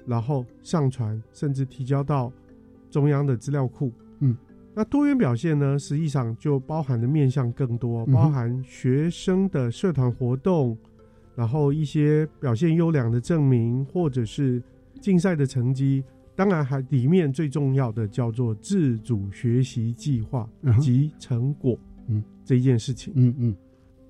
[0.06, 2.32] 然后上传，甚至提交到
[2.90, 3.92] 中央的资料库。
[4.20, 4.36] 嗯，
[4.74, 10.78] 那多元表现呢，实际上就包含的面向更多，包含学生的社团活动，
[11.36, 14.64] 然后一些表现优良的证明，或者是
[15.02, 16.04] 竞赛的成绩。
[16.38, 20.48] 当然，还里面最重要的叫做自主学习计划
[20.80, 21.76] 及成果，
[22.08, 23.12] 嗯，这一件事情。
[23.16, 23.56] 嗯嗯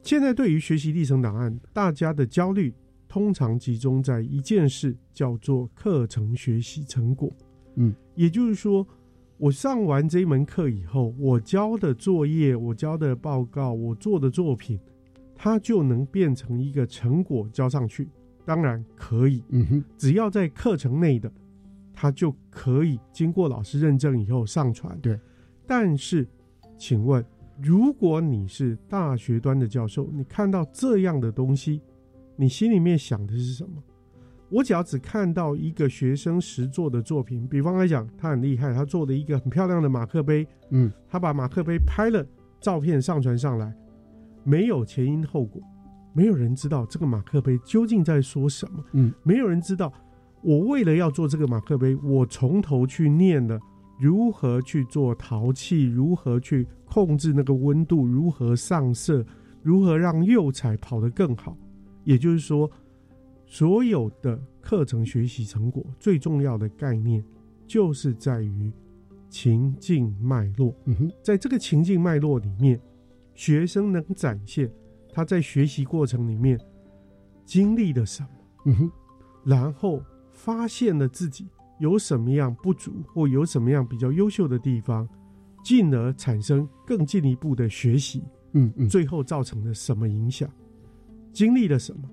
[0.04, 2.74] 现在对于学习历程档案，大家的焦虑
[3.08, 7.32] 通常集中在一件事，叫做课程学习成果。
[7.76, 8.86] 嗯，也就是说，
[9.38, 14.78] 我上完这一门课以后，我交的作业、我交的报告、我做的作品，
[15.34, 18.10] 它就能变成一个成果交上去。
[18.46, 21.32] 当然可以，嗯哼，只要在课程内的，
[22.00, 24.96] 它就可以经过老师认证以后上传。
[25.02, 25.20] 对，
[25.66, 26.28] 但是，
[26.78, 27.26] 请问，
[27.60, 31.82] 如果你是大学端的教授，你看到这样的东西，
[32.36, 33.82] 你心里面想的是什么？
[34.50, 42.24] 我只要只看到一个学生实做的作品，比方来讲，他很厉害，他做了一个很漂亮的马克杯，嗯，他把马克杯拍了
[42.62, 43.76] 照片上传上来，
[44.44, 45.60] 没有前因后果，
[46.14, 49.92] 没有人知道这个马克杯究竟在说什么，嗯，没有人知道
[50.48, 53.60] 我为了要做这个马克杯，我从头去念了
[54.00, 59.26] 如何去做陶器，如何去控制那个温度，如何上色，
[59.62, 61.58] 如何让釉彩跑得更好。
[62.06, 62.72] 也就是说，
[63.46, 67.22] 所有的课程学习成果最重要的概念，
[67.66, 68.72] 就是在于
[69.28, 70.74] 情境脉络。
[70.86, 72.80] 嗯哼，在这个情境脉络里面，
[73.34, 74.72] 学生能展现
[75.12, 76.58] 他在学习过程里面
[77.44, 78.30] 经历了什么，
[78.68, 78.92] 嗯哼，
[79.44, 80.02] 然后
[80.38, 85.10] 发现了自己有什么样不足或有什么样比较优秀的地方，
[85.64, 88.24] 进而产生更进一步的学习，
[88.54, 90.48] 嗯嗯，最后造成了什么影响，
[91.34, 92.08] 经历了什么，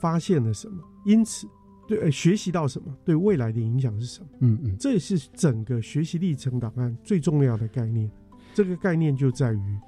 [0.00, 1.46] 发现了什么，因此
[1.86, 4.28] 对、呃、学习到什么，对未来的影响是什么？
[4.40, 8.10] 嗯嗯，这也是整个学习历程档案最重要的概念。
[8.52, 9.78] 这个概念就在于，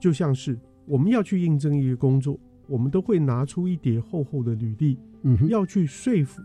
[0.00, 6.40] 就像是我们要去应征一个工作，我们都会拿出一叠厚厚的履历，嗯哼，要去说服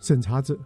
[0.00, 0.58] 审查者，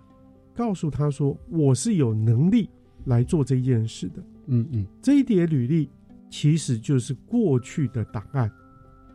[0.55, 2.69] 告诉他说我是有能力
[3.05, 4.23] 来做这件事的。
[4.47, 5.88] 嗯嗯，这一叠履历
[6.29, 8.51] 其实就是过去的档案，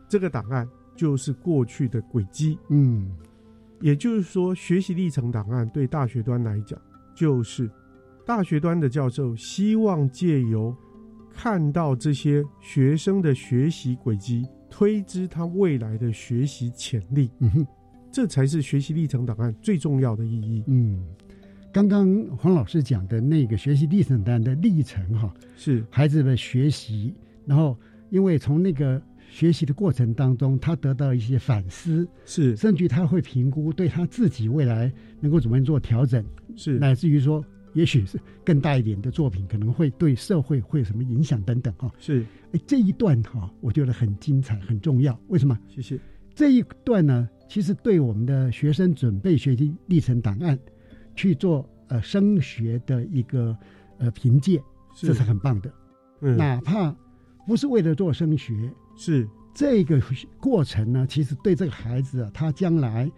[0.08, 2.58] 这个档案就是过去的轨迹。
[2.70, 3.14] 嗯，
[3.80, 6.80] 也就是说，学习历程档案对大学端来讲，
[7.14, 7.70] 就是
[8.24, 10.74] 大学端的教授希望借由
[11.30, 17.30] 看到这些学生的学习轨迹，推知他未来的学习潜力。
[17.40, 17.66] 嗯哼，
[18.16, 20.64] 这才是学习历程档案最重要的意义。
[20.68, 21.04] 嗯，
[21.70, 28.98] 刚刚黄老师讲的那个学习历程档案的历程哈，是孩子的学习，然后因为从那个
[29.28, 36.24] 学习的过程当中，他得到一些反思，是甚至他会评估对他自己未来能够怎么样做调整，
[36.56, 41.92] 是乃至于说，也许是更大一点的作品，可能会对社会会有什么影响等等哈。
[41.98, 45.20] 是，哎，这一段哈，我觉得很精彩，很重要。
[45.28, 45.58] 为什么？
[45.68, 46.00] 谢谢。
[46.34, 50.58] 这一段呢，其实对我们的学生准备学习历程档案
[51.14, 53.56] 去做呃升学的一个
[53.98, 54.62] 呃凭借，
[54.94, 55.06] 是。
[55.08, 55.72] 这是很棒的。
[56.20, 56.36] 嗯。
[56.36, 56.94] 哪怕
[57.46, 58.52] 不是为了做升学，
[58.96, 59.28] 是。
[59.54, 59.98] 这个
[60.38, 63.10] 过程呢，其实对这个孩子啊，他将来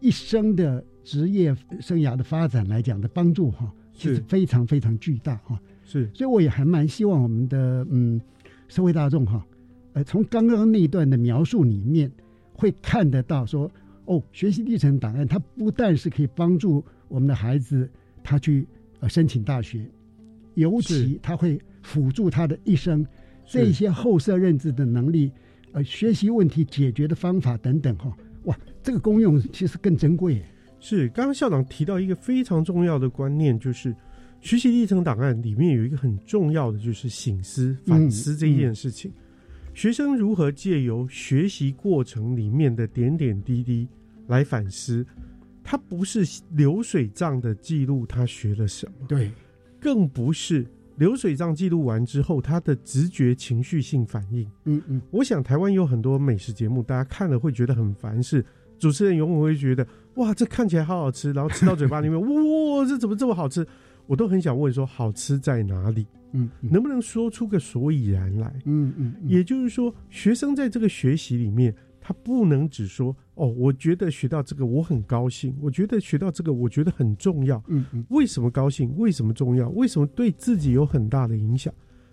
[0.00, 5.56] 一生的职业生涯的发展来讲的帮助哈，其实是非常非常巨大哈。
[5.84, 8.20] 是，所以我也还蛮希望我们的嗯
[8.66, 9.46] 社会大众哈，
[9.92, 12.10] 呃，从刚刚那一段的描述里面
[12.56, 13.70] 会看得到说，
[14.06, 17.88] 哦，学习历程档案它不但是可以帮助我们的孩子
[18.22, 18.66] 他去
[19.00, 19.84] 呃申请大学，
[20.54, 23.06] 尤其他会辅助他的一生
[23.44, 25.30] 是这些后设认知的能力，
[25.72, 30.42] 呃，学习问题解决的方法等等哈，哇，这个功用其实更珍贵。
[30.80, 33.94] 是，刚刚校长提到一个非常重要的观念，就是
[34.40, 39.12] 学习历程档案里面有一个很重要的，就是醒思、反思这件事情。
[39.76, 43.86] 学生如何借由学习过程里面的点点滴滴
[44.28, 45.04] 来反思，
[45.62, 49.30] 他不是流水账的记录他学了什么，对，
[49.78, 50.66] 更不是
[50.96, 54.50] 流水账记录完之后他的直觉情绪性反应。
[54.64, 58.42] 嗯嗯，我想台湾有很多美食节目，大家看了会觉得很烦，是
[58.78, 63.62] 主持人永远会觉得哇，这看起来好好吃，然后吃到嘴巴里面，哇，这怎么这么好吃？
[64.06, 66.06] 我都很想问说，好吃在哪里？
[66.32, 68.52] 嗯，能不能说出个所以然来？
[68.64, 77.62] 嗯嗯，也就是说，学生在这个学习里面，他不能只说哦，我觉得学到这个我很高兴，我觉得学到这个我觉得很重要。
[77.68, 78.94] 嗯嗯，为什么高兴？
[78.98, 79.68] 为什么重要？
[79.70, 81.72] 为什么对自己有很大的影响？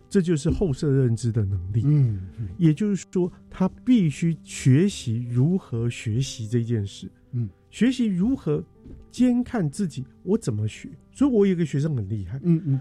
[0.09, 1.81] 这就是后设认知的能力。
[1.83, 2.21] 嗯，
[2.57, 7.11] 也就是说，他必须学习如何学习这件事。
[7.31, 8.63] 嗯，学习如何
[9.11, 10.89] 监看自己，我怎么学？
[11.11, 12.39] 所以我有一个学生很厉害。
[12.43, 12.79] 嗯嗯。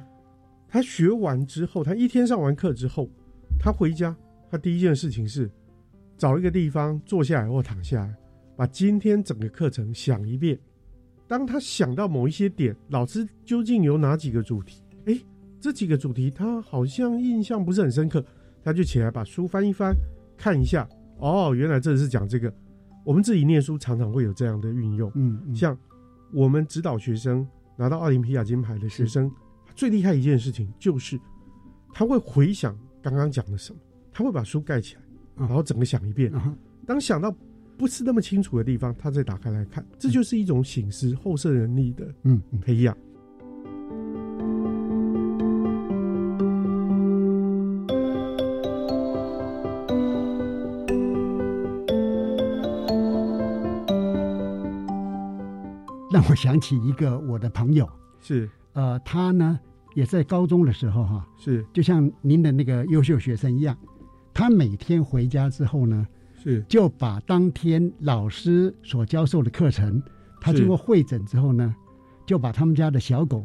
[0.69, 3.09] 他学完之后，他一天上完课之后，
[3.59, 4.17] 他回家，
[4.51, 5.51] 他第一件事情是
[6.17, 8.15] 找一个地方坐下来或躺下来，
[8.57, 10.59] 把今天整个课程想一遍。
[11.29, 14.83] 当他想到某一些点，老师究竟有哪几个主题？
[15.05, 15.19] 哎，
[15.61, 18.25] 这几个主题他好像印象不是很深刻，
[18.63, 19.95] 他就起来把书翻一翻，
[20.37, 20.89] 看一下。
[21.19, 22.53] 哦，原来这是讲这个。
[23.05, 25.11] 我们自己念书常常会有这样的运用。
[25.15, 25.77] 嗯，像
[26.33, 29.31] 我们指导学生拿到奥林匹亚金牌的学生。
[29.75, 31.19] 最厉害一件事情就是，
[31.95, 33.79] 他会回想刚刚讲的什么，
[34.13, 35.03] 他会把书盖起来，
[35.37, 36.31] 然后整个想一遍。
[36.87, 37.35] 当想到
[37.79, 42.97] 不是那么清楚的地方，他再打开来看，这就是一种醒思后摄能力的嗯培养。
[56.23, 57.89] 让我想起一个我的朋友
[58.21, 58.49] 是。
[58.75, 59.59] 呃，他呢
[59.97, 61.67] 也在高中的时候哈，是。
[61.73, 63.77] 就像您的那个优秀学生一样，
[64.33, 66.07] 他每天回家之后呢，
[66.41, 66.65] 是。
[66.69, 70.01] 就把当天老师所教授的课程，
[70.41, 71.75] 他经过会诊之后呢，
[72.25, 73.45] 就把他们家的小狗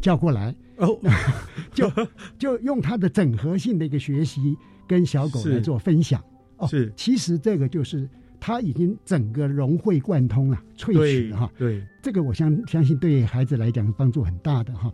[0.00, 0.98] 叫过来，哦，
[1.74, 1.92] 就
[2.38, 4.56] 就用他的整合性的一个学习
[4.88, 6.18] 跟小狗来做分享。
[6.56, 8.08] 哦，是，其实这个就是
[8.40, 11.52] 他已经整个融会贯通了，萃取了哈。
[11.58, 14.92] 对，这个我相相信对孩子来讲帮助很大的哈。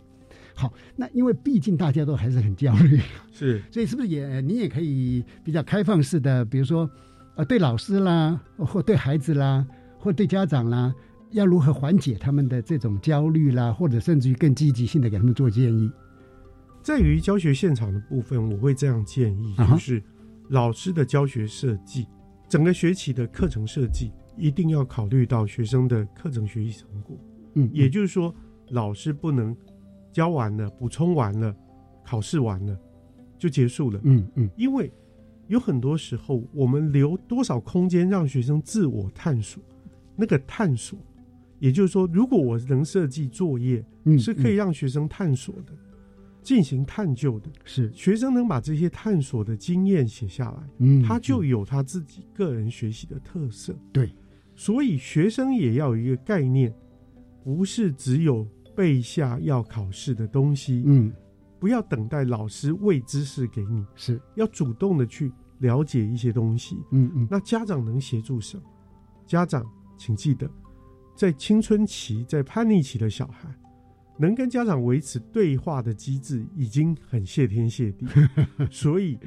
[0.53, 2.99] 好，那因为毕竟大家都还是很焦虑，
[3.31, 6.89] 是，所以是不是也你也可以比较开放式的，比如说，
[7.35, 9.65] 呃，对老师啦，或对孩子啦，
[9.99, 10.91] 或对家长啦，
[11.29, 15.91] 要如何缓解他们的这种焦虑啦，或者甚至于更积极性的给他们做建议。
[16.81, 20.01] 在于教学现场的部分，我会这样建议，就是
[20.49, 22.07] 老师的教学设计，
[22.47, 27.17] 整个学期的课程设计一定要考虑到学生的课程学习成果。
[27.55, 28.33] 嗯，也就是说，
[28.69, 29.55] 老师不能。
[30.13, 31.55] 教完了，补充完了，
[32.03, 32.75] 考试完了，
[33.37, 33.99] 就结束了。
[34.03, 34.91] 嗯嗯，因为
[35.45, 39.61] 有很多时候，我们留多少空间让学生自我探索？
[40.15, 40.97] 那个探索，
[41.59, 45.73] 也就是说，如果我能设计作业，嗯是可以让学生探索的，
[46.47, 47.51] 进行探究的。
[47.65, 53.77] 是学生能把这些探索的经验写下来，嗯，他就有他自己个人学习的特色。
[53.91, 54.15] 对，
[54.55, 56.73] 所以学生也要有一个概念，
[57.43, 58.47] 不是只有。
[58.77, 61.11] 背下要考试的东西，嗯，
[61.59, 67.27] 不要等待老师喂知识给你，是要主动的去了解一些东西，嗯嗯。
[67.27, 68.63] 那家长能协助什么？
[69.25, 69.65] 家长
[69.97, 70.47] 请记得，
[71.15, 73.49] 在青春期、在叛逆期的小孩，
[74.17, 78.05] 能跟家长维持对话的机制已经很谢天谢地，
[78.71, 79.17] 所以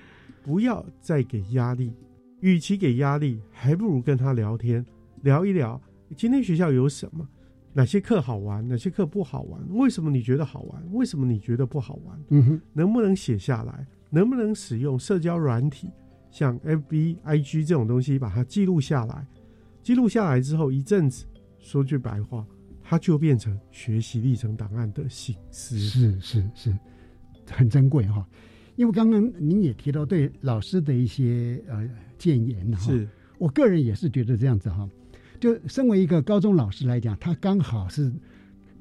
[0.43, 1.93] 不要再给压力。
[2.41, 4.85] 与其给压力，还不如跟他聊天，
[5.23, 5.81] 聊一聊
[6.17, 7.29] 今天学校有什么。
[7.73, 9.61] 哪些课好玩，哪些课不好玩？
[9.71, 10.83] 为什么你觉得好玩？
[10.93, 12.19] 为什么你觉得不好玩？
[12.31, 13.87] 嗯哼，能不能写下来？
[14.09, 15.89] 能不能使用社交软体，
[16.31, 19.25] 像 FB、IG 这种东西，把它记录下来？
[19.83, 21.27] 记录下来之后，一阵子，
[21.59, 22.45] 说句白话，
[22.91, 25.79] 它就变成学习历程档案的形式。
[25.79, 26.77] 是是是，
[27.49, 28.27] 很珍贵哈。
[28.75, 31.89] 因为刚刚您也提到对老师的一些呃
[32.19, 34.91] 建言哈，是我个人也是觉得这样子哈。
[35.39, 38.13] 就身为一个高中老师来讲，他刚好是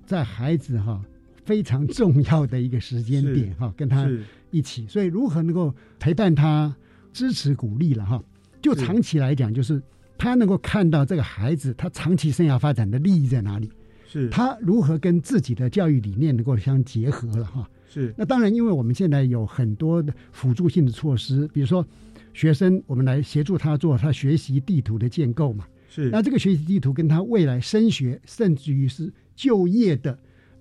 [0.07, 0.99] 在孩子哈
[1.45, 4.09] 非常重要的一个时间点哈，跟他
[4.49, 6.75] 一起，所以如何能够陪伴他、
[7.13, 8.19] 支持、鼓励了哈？
[8.59, 9.79] 就长期来讲，就是
[10.17, 13.71] 他能够看到这个孩子他长期生涯发展的利益在哪里，
[14.11, 17.69] 是他如何跟自己的教育理念能够相结合了哈？
[17.87, 21.85] 是那当然，因为我们现在有很多的辅助性的措施，比如说
[22.33, 25.65] 学生，我们来协助他做他学习地图的建构嘛。
[25.89, 30.17] 是，那这个学习地图跟他未来升学，甚至于是就业的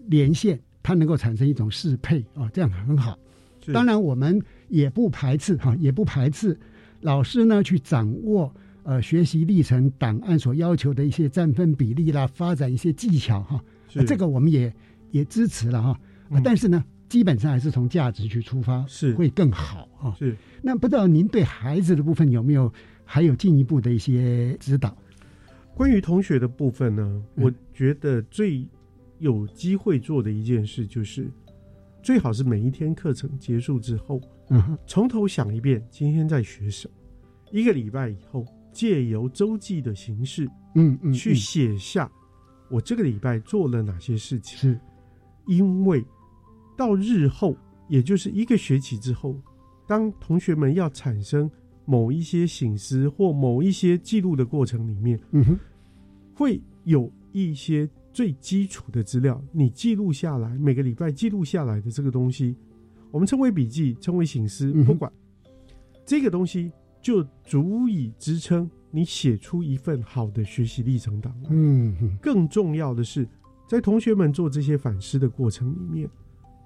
[0.07, 3.19] 连线，它能够产生一种适配啊，这样很好。
[3.73, 6.59] 当然，我们也不排斥哈，也不排斥
[7.03, 8.55] 老师呢去掌握
[8.89, 14.73] 呃学习历程档案所要求的一些占分比例啦，发展一些技巧哈，是这个我们也
[15.11, 15.91] 也支持了哈。
[16.31, 20.17] 啊但是呢，基本上还是从价值去出发，是会更好哈。
[20.19, 20.35] 是。
[20.63, 22.73] 那不知道您对孩子的部分有没有
[23.05, 24.97] 还有进一步的一些指导？
[25.75, 28.67] 关于同学的部分呢，嗯我觉得最
[29.19, 31.31] 有机会做的一件事就是，
[32.03, 34.19] 最好是每一天课程结束之后，
[34.87, 36.95] 从头想一遍今天在学什么，
[37.53, 38.47] 一个礼拜以后，
[38.79, 42.09] 借由周记的形式，嗯嗯，去写下
[42.71, 44.57] 我这个礼拜做了哪些事情。
[44.57, 44.81] 是，
[45.49, 46.05] 因为
[46.77, 47.57] 到日后，
[47.89, 49.35] 也就是一个学期之后，
[49.85, 51.51] 当同学们要产生
[51.87, 55.59] 某一些醒思或某一些记录的过程里面，嗯哼，
[56.37, 62.55] 会有一些最基础的资料，你记录下来，每个礼拜记录下来的这个东西，
[63.11, 65.13] 我们称为笔记，称为醒思，不管。
[66.07, 66.71] 这个东西，
[67.01, 71.51] 就足以支撑你写出一份好的学习历程档案。
[71.51, 73.29] 嗯，更重要的是，
[73.69, 76.09] 在同学们做这些反思的过程里面，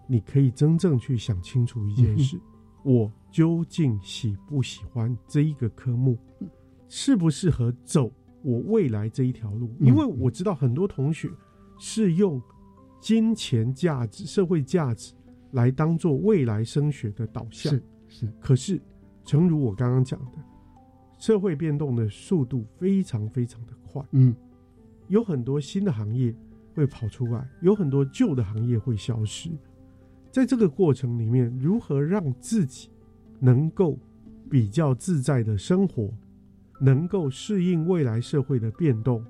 [0.09, 2.39] 你可以真正去想清楚一件事：
[2.85, 6.19] 我究竟喜不喜欢这一个科目，
[6.89, 8.13] 适不适合走
[8.43, 9.69] 我未来这一条路？
[9.81, 11.31] 嗯因为我知道很多同学
[11.79, 12.41] 是用
[13.01, 15.13] 金钱价值、社会价值
[15.53, 17.73] 来当做未来升学的导向。
[17.73, 18.81] 是是，可是，
[19.25, 20.39] 诚如我刚刚讲的，
[21.19, 24.03] 社会变动的速度非常非常的快。
[24.13, 24.35] 嗯，
[25.09, 26.35] 有很多新的行业
[26.75, 29.51] 会跑出来，有很多旧的行业会消失。
[30.31, 32.91] 在这个过程里面，如何让自己
[33.39, 33.99] 能够
[34.51, 36.11] 比较自在的生活，
[36.81, 39.25] 能够适应未来社会的变动，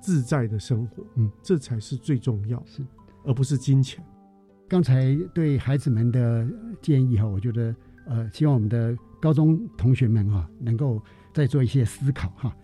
[0.00, 2.84] 自在的生活，嗯，这才是最重要，是，
[3.24, 4.04] 而不是金钱。
[4.66, 6.48] 刚才对孩子们的
[6.80, 7.74] 建议哈，我觉得
[8.06, 11.02] 呃，希望我们的高中同学们哈，能够
[11.34, 12.56] 再做一些思考哈。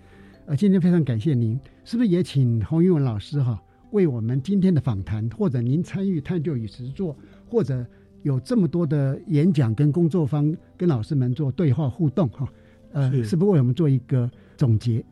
[0.47, 7.17] 呃，今天非常感谢您，是不是也请洪玉文老师哈，为我们今天的访谈，或者您参与探究与实作，
[7.47, 7.87] 或者
[8.23, 12.49] 有这么多的演讲跟工作坊，跟老师们做对话互动哈，
[12.93, 15.05] 呃，是是不是为我们做一个总结？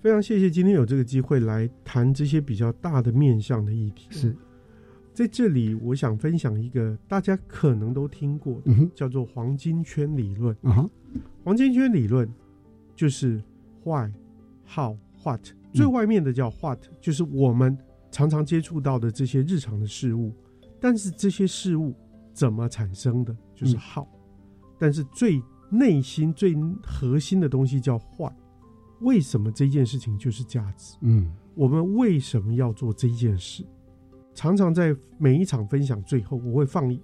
[0.00, 4.06] 非常谢谢今天有这个机会来谈这些比较大的面向的议题。
[4.10, 4.36] 是，
[5.14, 10.54] 在这里，我想分享一个大家可能都听过的，嗯叫做黄金圈理论。
[11.44, 12.28] 黄金圈理论
[12.96, 13.40] 就是
[13.84, 14.10] why、
[14.68, 15.40] how、what，
[15.72, 17.78] 最外面的叫 what，、就是我们
[18.10, 20.32] 常常接触到的这些日常的事物，
[20.80, 21.94] 但是这些事物
[22.32, 23.78] 怎么产生的，就是嗯。
[23.78, 24.06] how，、
[24.78, 25.40] 但是最
[25.70, 28.32] 内心、最核心的东西叫 why，
[29.00, 30.96] 为什么这件事情就是价值？
[31.02, 31.32] 嗯。
[31.54, 33.64] 我们为什么要做这件事？
[34.34, 37.00] 常常在每一场分享最后，我会放一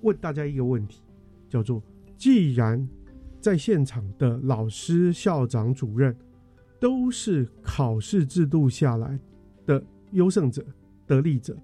[0.00, 1.02] 问大家一个问题，
[1.48, 1.82] 叫做：
[2.16, 2.88] 既然
[3.38, 6.16] 在现场的老师、校长、主任
[6.80, 9.18] 都是考试制度下来
[9.66, 10.64] 的优胜者、
[11.06, 11.56] 得利者，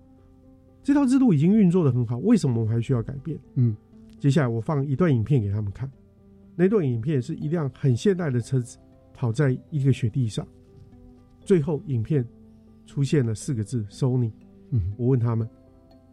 [0.83, 3.39] 这套制度已经运作的很好，为什么我们还需要改变？
[3.55, 3.75] 嗯，
[4.19, 5.91] 接下来我放一段影片给他们看，
[6.55, 8.77] 那段影片是一辆很现代的车子
[9.15, 10.47] 跑在一个雪地上，
[11.41, 12.23] 最后影片
[12.85, 14.31] 出现了四个字 “Sony”。
[14.71, 15.49] 嗯我问他们，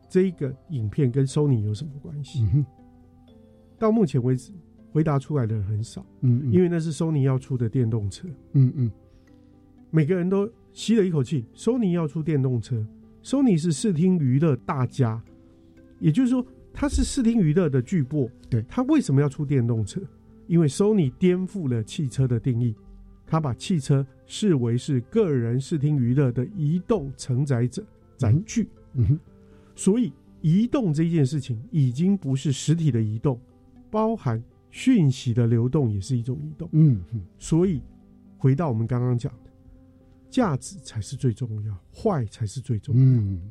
[0.09, 2.47] 这一个影片跟 Sony 有什么关系？
[2.53, 2.65] 嗯
[3.79, 4.53] 到目前为止，
[4.91, 8.27] 回答出来的人很少，嗯嗯，因为那是 Sony 要出的电动车。
[8.53, 8.91] 嗯嗯
[9.89, 12.85] 每个人都吸了一口气，Sony 要出电动车
[13.23, 15.21] ，Sony 是视听娱乐大家，
[15.99, 18.29] 也就是说，它是视听娱乐的巨擘。
[18.49, 20.01] 对，它为什么要出电动车？
[20.47, 22.75] 因为 Sony 颠覆了汽车的定义，
[23.27, 27.85] 它把汽车视为是个人视听娱乐的移动承载者
[28.17, 28.69] 载具。
[28.93, 29.19] 嗯哼，
[29.75, 30.11] 所以
[30.41, 33.39] 移动这件事情已经不是实体的移动，
[33.89, 36.69] 包含讯息的流动也是一种移动。
[36.73, 37.81] 嗯哼，所以
[38.37, 39.51] 回到我们刚刚讲的，
[40.29, 43.01] 价值才是最重要，坏才是最重要。
[43.01, 43.49] 嗯，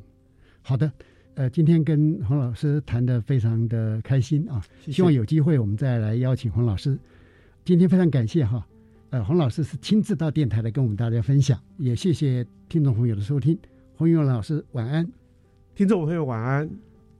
[0.61, 0.91] 好的。
[1.35, 6.95] 呃，今天跟洪老师谈的非常的开心啊，谢谢希望有机会我们再来邀请洪老师。
[7.65, 8.63] 今天非常感谢哈，
[9.09, 13.57] 呃，洪老师是亲自到电台来跟我们大家分享，也谢谢听众朋友的收听。
[14.03, 15.09] 洪勇老师晚安，
[15.73, 16.69] 听众朋友晚安，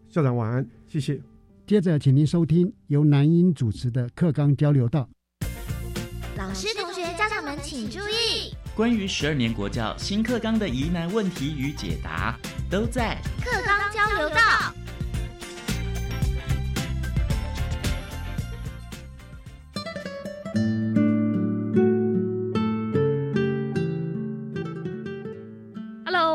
[0.09, 1.17] 校长晚安，谢谢。
[1.65, 5.07] 接着请您收听由南音主持的课纲交流道。
[6.35, 12.37] 老师、同学、家长们请注意，关于十二年国教新课纲的疑难问题与解答，
[12.69, 14.82] 都在课纲交流道。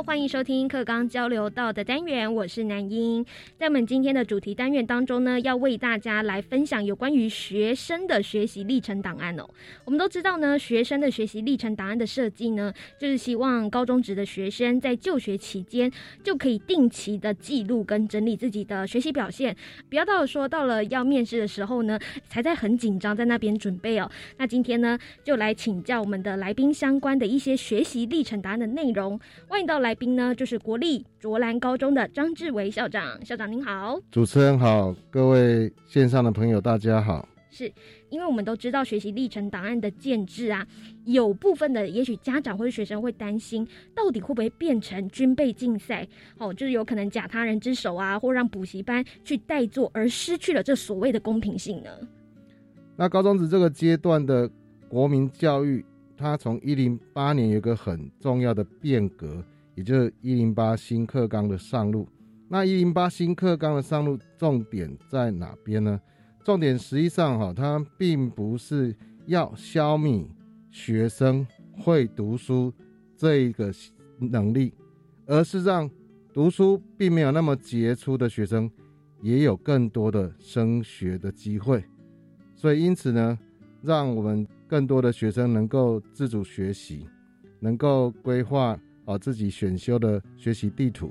[0.08, 3.22] 欢迎收听课纲交流道的单元，我是南英。
[3.58, 9.46] 在我们今天的主题单元当中呢，要为大家来分享有关于学生的学习历程档案哦。
[9.84, 15.92] 我们都知道呢，学生的学习历程档案的设计呢，就是希望高中职的学生在就学期间
[16.24, 19.54] 就可以定期的记录跟整理自己的学习表现，
[19.90, 22.00] 不要到说到了要面试的时候呢，
[22.30, 24.10] 才在很紧张在那边准备哦。
[24.38, 29.20] 那今天呢，就来请教我们的来宾相关的一些学习历程档案的内容。
[29.48, 33.22] 欢迎到来宾呢，就是国立卓兰高中的张志伟校长。
[33.24, 37.28] 校长您好，主持人好，各位线上的朋友大家好。
[37.50, 37.72] 是
[38.10, 40.64] 因为我们都知道学习历程档案的建制啊，
[41.04, 46.06] 有部分的也许家长或者学生会担心，到底会不会变成军备竞赛？
[46.38, 51.90] 哦，就是有可能假他人之手啊，或让补习班去代做，而失去了这所谓的公平性呢？
[52.94, 54.48] 那高中职这个阶段的
[54.88, 55.84] 国民教育。
[56.20, 59.40] 它从一零八年有个很重要的变革，
[59.78, 62.08] 也就是一零八新课纲的上路。
[62.48, 66.00] 那一零八新课纲的上路重点在哪边呢？
[66.44, 68.92] 重点实际上哈，它并不是
[69.26, 70.26] 要消弭
[70.68, 71.46] 学生
[71.78, 72.74] 会读书
[73.16, 73.72] 这一个
[74.18, 74.74] 能力，
[75.26, 75.88] 而是让
[76.34, 78.68] 读书并没有那么杰出的学生
[79.22, 81.84] 也有更多的升学的机会。
[82.56, 83.38] 所以因此呢，
[83.80, 84.44] 让我们。
[84.70, 87.08] 更多的学生能够自主学习，
[87.58, 88.78] 能够规划
[89.08, 91.10] 好自己选修的学习地图，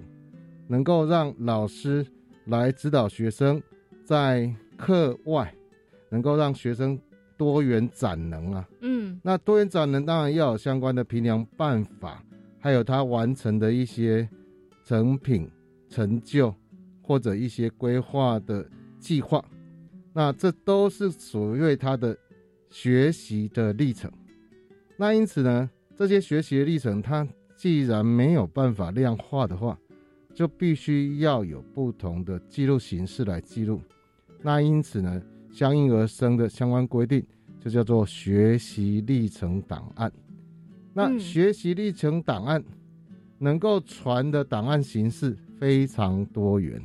[0.67, 2.05] 能够让老师
[2.45, 3.59] 来指导学生
[4.05, 5.51] 在课外，
[6.07, 6.99] 能够让学生
[7.35, 8.69] 多元展能啊。
[8.81, 12.23] 嗯，那多元展能当然要有相关的评量办法，
[12.59, 14.29] 还有他完成的一些
[14.85, 15.49] 成品
[15.89, 16.53] 成就
[17.01, 18.63] 或者一些规划的
[18.99, 19.43] 计划，
[20.13, 22.15] 那这都是所谓他的。
[22.69, 24.11] 学习的历程，
[24.97, 27.25] 那因此呢，这些学习的历程，它
[27.57, 29.77] 既然没有办法量化的话，
[30.33, 33.81] 就必须要有不同的记录形式来记录。
[34.43, 37.25] 那因此呢，相应而生的相关规定，
[37.59, 40.09] 就叫做学习历程档案。
[40.93, 42.63] 那学习历程档案
[43.39, 46.79] 能够传的档案形式非常多元，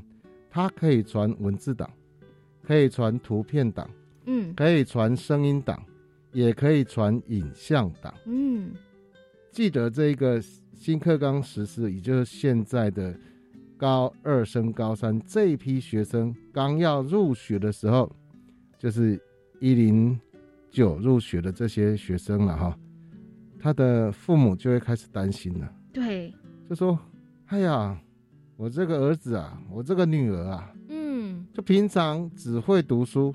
[0.51, 1.89] 它可以传文字档，
[2.62, 3.89] 可以传图片档。
[4.25, 5.85] 嗯，可以传声音档，
[6.33, 8.14] 也可以传影像档。
[8.25, 8.70] 嗯，
[9.53, 10.43] 记得这个
[10.75, 13.15] 新课纲实施，也就是现在的
[13.77, 18.11] 高二升高三这一批学生刚要入学的时候，
[18.79, 19.21] 就是
[19.61, 20.19] 一零
[20.71, 22.79] 九入学的这些学生了哈，
[23.61, 25.71] 他的父母就会开始担心了。
[25.93, 26.33] 对，
[26.67, 26.99] 就说
[27.49, 28.01] ：“哎呀，
[28.57, 33.35] 我这个儿子啊，我这个女儿啊，嗯，就平常只会读书。”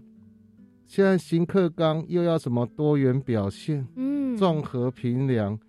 [0.88, 5.60] 现在新课纲又要什么多元表现，嗯，综合评量，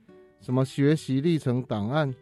[0.41, 2.14] 什么学习历程档案，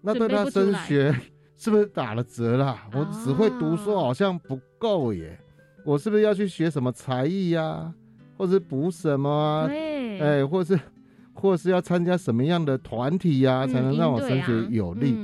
[0.00, 1.14] 那对他升学
[1.56, 2.88] 是不是打了折啦？
[2.92, 5.38] 我只会读书好像不够耶，
[5.84, 7.92] 我是不是要去学什么才艺呀，
[8.36, 9.68] 或者补什么啊？
[9.68, 10.78] 哎，或是
[11.34, 15.16] 或是要参加什么样的团体呀，才能让我升学有利？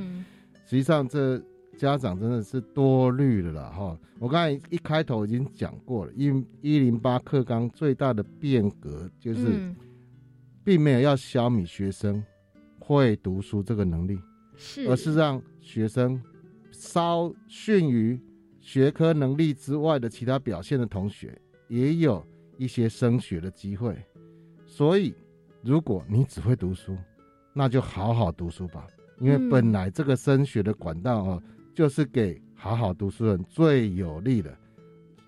[0.65, 1.41] 实际上这。
[1.77, 3.99] 家长真的是多虑了啦，哈！
[4.17, 6.27] 我刚才一开头已经讲过了，一
[6.61, 9.75] 一零八课纲最大的变革就是，
[10.65, 12.21] 并没有要消弭学生
[12.79, 14.19] 会读书这个能力，
[14.57, 16.21] 是，而是让学生
[16.71, 18.19] 稍逊于
[18.59, 21.39] 学科能力之外的其他表现的同学，
[21.69, 22.25] 也有
[22.57, 23.95] 一些升学的机会。
[24.65, 25.15] 所以，
[25.63, 26.97] 如果你只会读书，
[27.53, 28.85] 那就好好读书吧，
[29.19, 31.43] 因为本来这个升学的管道哦。
[31.75, 34.57] 就是给好好读书人最有利的，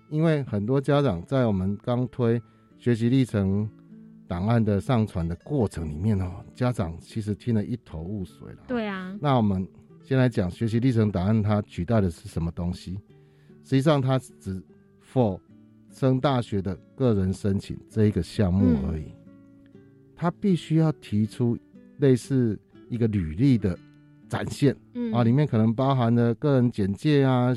[0.08, 2.40] 因为很多家长在我们刚推
[2.78, 3.68] 学习历程
[4.28, 8.58] 档案的上传的过程里面哦，家长其实听得一头雾水了。
[8.68, 9.66] 对啊，那我们
[10.04, 13.00] 先来讲学习历程档案，它取代的是什么东西？
[13.64, 14.62] 实际上，它只
[15.12, 15.40] for
[15.90, 19.12] 升大学的个人申请这一个项目而已。
[20.14, 21.58] 它必须要提出
[21.96, 22.56] 类似
[22.88, 23.76] 一个履历的。
[24.28, 27.48] 展现，嗯啊，里面可能包含了个人简介啊，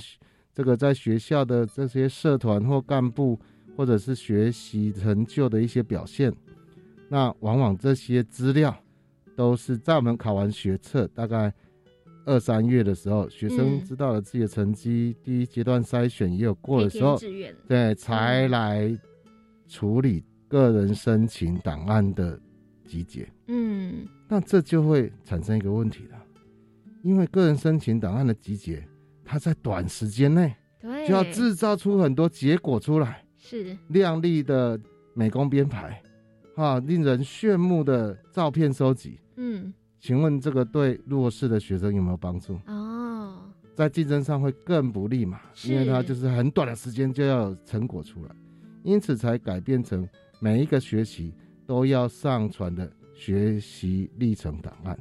[0.54, 3.38] 这个在学校的这些社团或干部，
[3.76, 6.34] 或者是学习成就的一些表现。
[7.12, 8.74] 那往往这些资料
[9.36, 11.54] 都是在我们考完学测，大概
[12.26, 17.20] 二三月的时候，学生知道了自己的成绩，第一阶段筛选也有过的时候，
[17.68, 18.98] 对，才来
[19.68, 22.40] 处理个人申请档案的
[22.86, 23.28] 集结。
[23.48, 26.18] 嗯，那这就会产生一个问题了。
[27.04, 28.88] 因为个人申请档案的集结，
[29.26, 30.56] 它在短时间内
[31.06, 34.80] 就要制造出很多结果出来，是亮丽的
[35.14, 36.02] 美工编排，
[36.62, 42.60] 啊，令人炫目的照片收集，嗯，请问这个对弱势的学生有没有帮助？
[42.68, 43.36] 哦，
[43.74, 48.36] 在竞争上会更不利嘛，因为他就是很短的时间就要有成果出来，
[48.84, 50.08] 因此才改变成
[50.40, 51.34] 每一个学期
[51.66, 54.98] 都要上传的学习历程档案。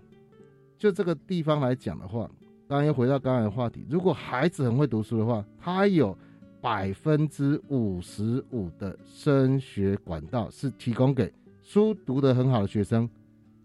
[0.79, 2.31] 就这个地方来讲的话，
[2.67, 6.17] 当然又回到刚才的话题，如果孩子很会读书的话，他有
[6.63, 11.31] 百分之五十五的升学管道是提供给
[11.71, 13.09] 书读得很好的学生。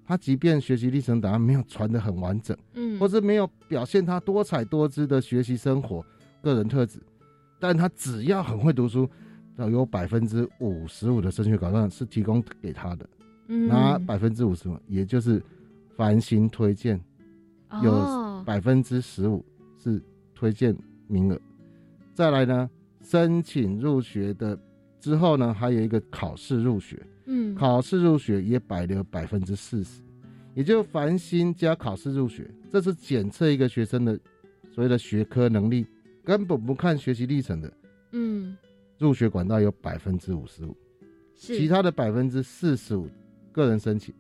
[0.06, 6.06] 他即便学习历程档案没有传得很完整，嗯或者没有表现他多彩多姿的学习生活、
[6.44, 7.00] 个人特质，
[7.60, 9.10] 但他只要很会读书，
[9.56, 13.10] 那有百分之五十五的升学保障是提供给他的，
[13.48, 15.42] 嗯那百分之五十五，也就是
[15.98, 17.02] 繁星推荐，
[17.82, 19.44] 有哦百分之十五
[19.80, 20.00] 是
[20.36, 20.78] 推荐
[21.08, 21.42] 名额。
[22.14, 22.70] 再来呢，
[23.02, 24.56] 申请入学的
[25.00, 27.56] 之后呢，还有一个考试入学，嗯。
[27.56, 30.02] 考试入学也摆留百分之四十，
[30.54, 34.20] 也就繁星加考试入学，这是检测一个学生的
[34.72, 35.86] 所谓的学科能力，
[36.24, 37.74] 根本不看学习历程的
[38.12, 38.56] 嗯，
[38.98, 40.76] 入学管道有百分之五十五，
[41.36, 43.10] 其他的百分之四十五
[43.52, 44.14] 个人申请，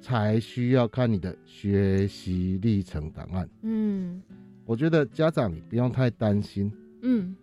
[0.00, 3.48] 才需要看你的学习历程档案。
[3.62, 4.22] 嗯。
[4.66, 7.36] 我觉得家长你不用太担心，嗯。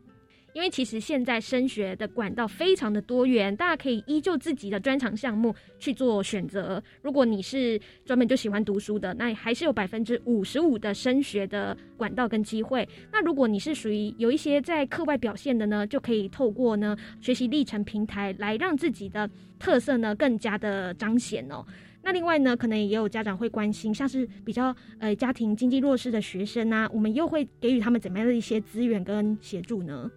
[0.54, 6.82] 因为其实现在升学的管道非常的多元，大家可以依就自己的专长项目去做选择。
[7.02, 12.88] 如果你是专门就喜欢读书的，那还是有百分之五十五的升学的管道跟机会。
[13.12, 21.66] 那如果你是属于有一些在课外表现的呢，就可以透过呢学习历程平台来让自己的特色呢更加的彰显哦。
[22.04, 30.12] 那另外呢，可能也有家长会关心，像是比较呃家庭经济弱势的学生啊，我们又会给予他们怎么样的一些资源跟协助呢？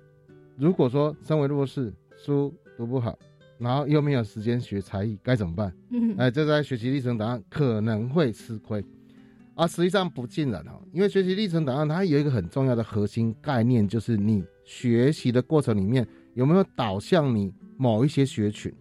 [0.56, 3.18] 如果说身为弱势，书读不好，
[3.58, 5.74] 然后又没有时间学才艺，该怎么办？
[5.90, 8.84] 嗯哎，这在学习历程档案可能会吃亏，
[9.54, 18.72] 啊，实际上不尽然哈，因为学习历程档案它有一个很重要的核心概念，就是你学习的过程里面有没有导向你某一些学群。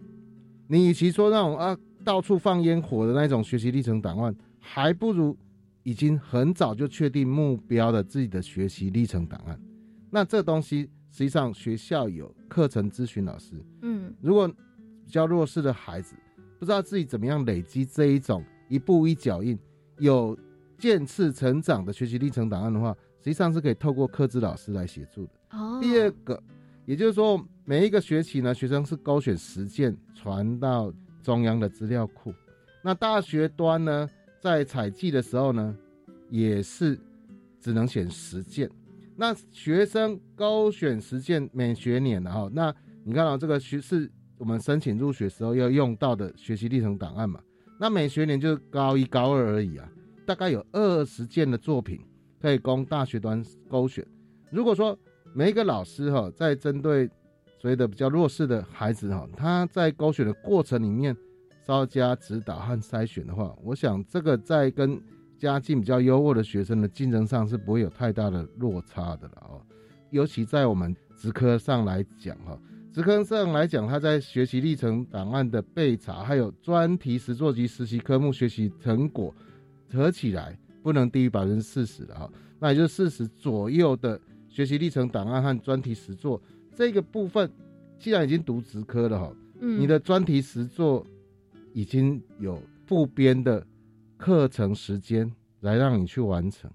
[0.66, 5.36] 你与其说那种啊到处放烟火的那种学习历程档案，还不如
[5.82, 9.60] 已经很早就确定目标的自己的学习历程档案。
[10.10, 16.16] 那这东西实际上学校有课程咨询老师，嗯如果比较弱势的孩子
[16.58, 19.56] 不知道自己怎么样累积这一种一步一脚印、
[19.98, 20.36] 有
[20.76, 25.30] 渐次成长的学习历程档案的话，实际上是可以透过课资老师来协助的。
[25.50, 26.42] 哦第二个，
[26.84, 30.92] 也就是说，每一个学期呢，学生是勾选实践传到
[31.22, 32.34] 中央的资料库。
[32.82, 34.10] 那大学端呢，
[34.40, 35.76] 在采集的时候呢，
[36.28, 36.98] 也是
[37.60, 38.68] 只能选实践。
[39.16, 47.40] 那学生勾选实践每学年然后，那你看到、这个学是我们申请入学时候要用到的学习历程档案嘛？
[47.78, 49.88] 那每学年就是高一、高二而已啊，
[50.26, 52.00] 大概有二十件的作品
[52.40, 54.04] 可以供大学端勾选。
[54.50, 54.98] 如果说
[55.34, 57.06] 每一个老师哈、在针对
[57.60, 61.16] 所谓的比较弱势的孩子哈、他在勾选的过程里面
[61.66, 65.00] 稍加指导和筛选的话，我想这个在跟
[65.38, 69.60] 家境比较优渥的学生的竞争上是不会有太大的落差的了哦。
[70.10, 72.58] 尤其在我们职科上来讲哈、
[72.92, 79.34] 职科上来讲，他在学习历程档案的备查，还有专题实作及实习科目学习成果
[79.92, 82.30] 合起来不能低于百分之四十的哈，
[82.60, 86.40] 那也就是四十左右的学习历程档案和专题实作
[86.76, 87.50] 这个部分，
[87.98, 91.04] 既然已经读职科了哈，嗯你的专题实作
[91.72, 93.66] 已经有副编的
[94.24, 96.70] 课程时间来让你去完成，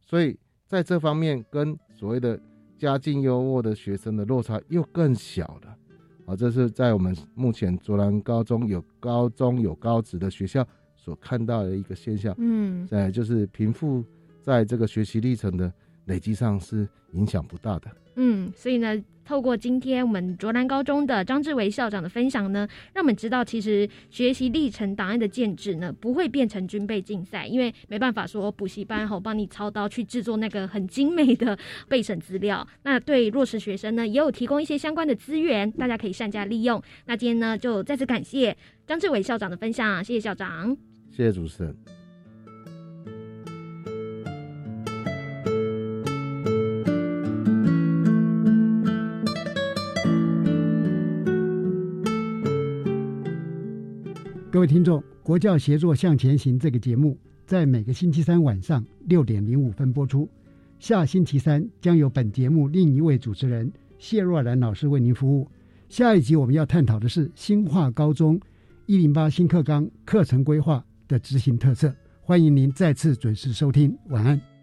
[0.00, 2.40] 所以在这方面跟所谓的
[2.78, 5.76] 家境优渥的学生的落差又更小了。
[6.24, 10.64] 啊，这是在我们目前卓兰高中有高中有高职的学校
[10.94, 12.32] 所看到的一个现象。
[12.38, 14.04] 嗯，在，就是贫富
[14.40, 15.74] 在这个学习历程的
[16.06, 17.90] 累积上是影响不大的。
[18.16, 32.64] 嗯，所以呢，透过今天我们卓兰高中的张志伟校长的分享呢，让我们知道，其实学习历程档案的建制呢，不会变成军备竞赛，因为没办法说补习班吼帮你操刀去制作那个很精美的备审资料。
[32.84, 36.80] 那对弱势学生呢，也有提供一些相关的资源，大家可以善加利用。
[37.06, 40.76] 那今天呢，就再次感谢张志伟校长的分享，谢谢校长。
[41.10, 42.03] 谢谢主持人。
[54.64, 60.26] 位听众，国教协作向前行这个节目在每个星期三晚上六点零五分播出。
[60.78, 65.46] 下星期三将由本节目另一位主持人谢若兰老师为您服务。
[65.90, 68.40] 下一集我们要探讨的是新化高中
[68.86, 71.94] 一零八新课纲课程规划的执行特色。
[72.22, 74.53] 欢迎您再次准时收听，晚安。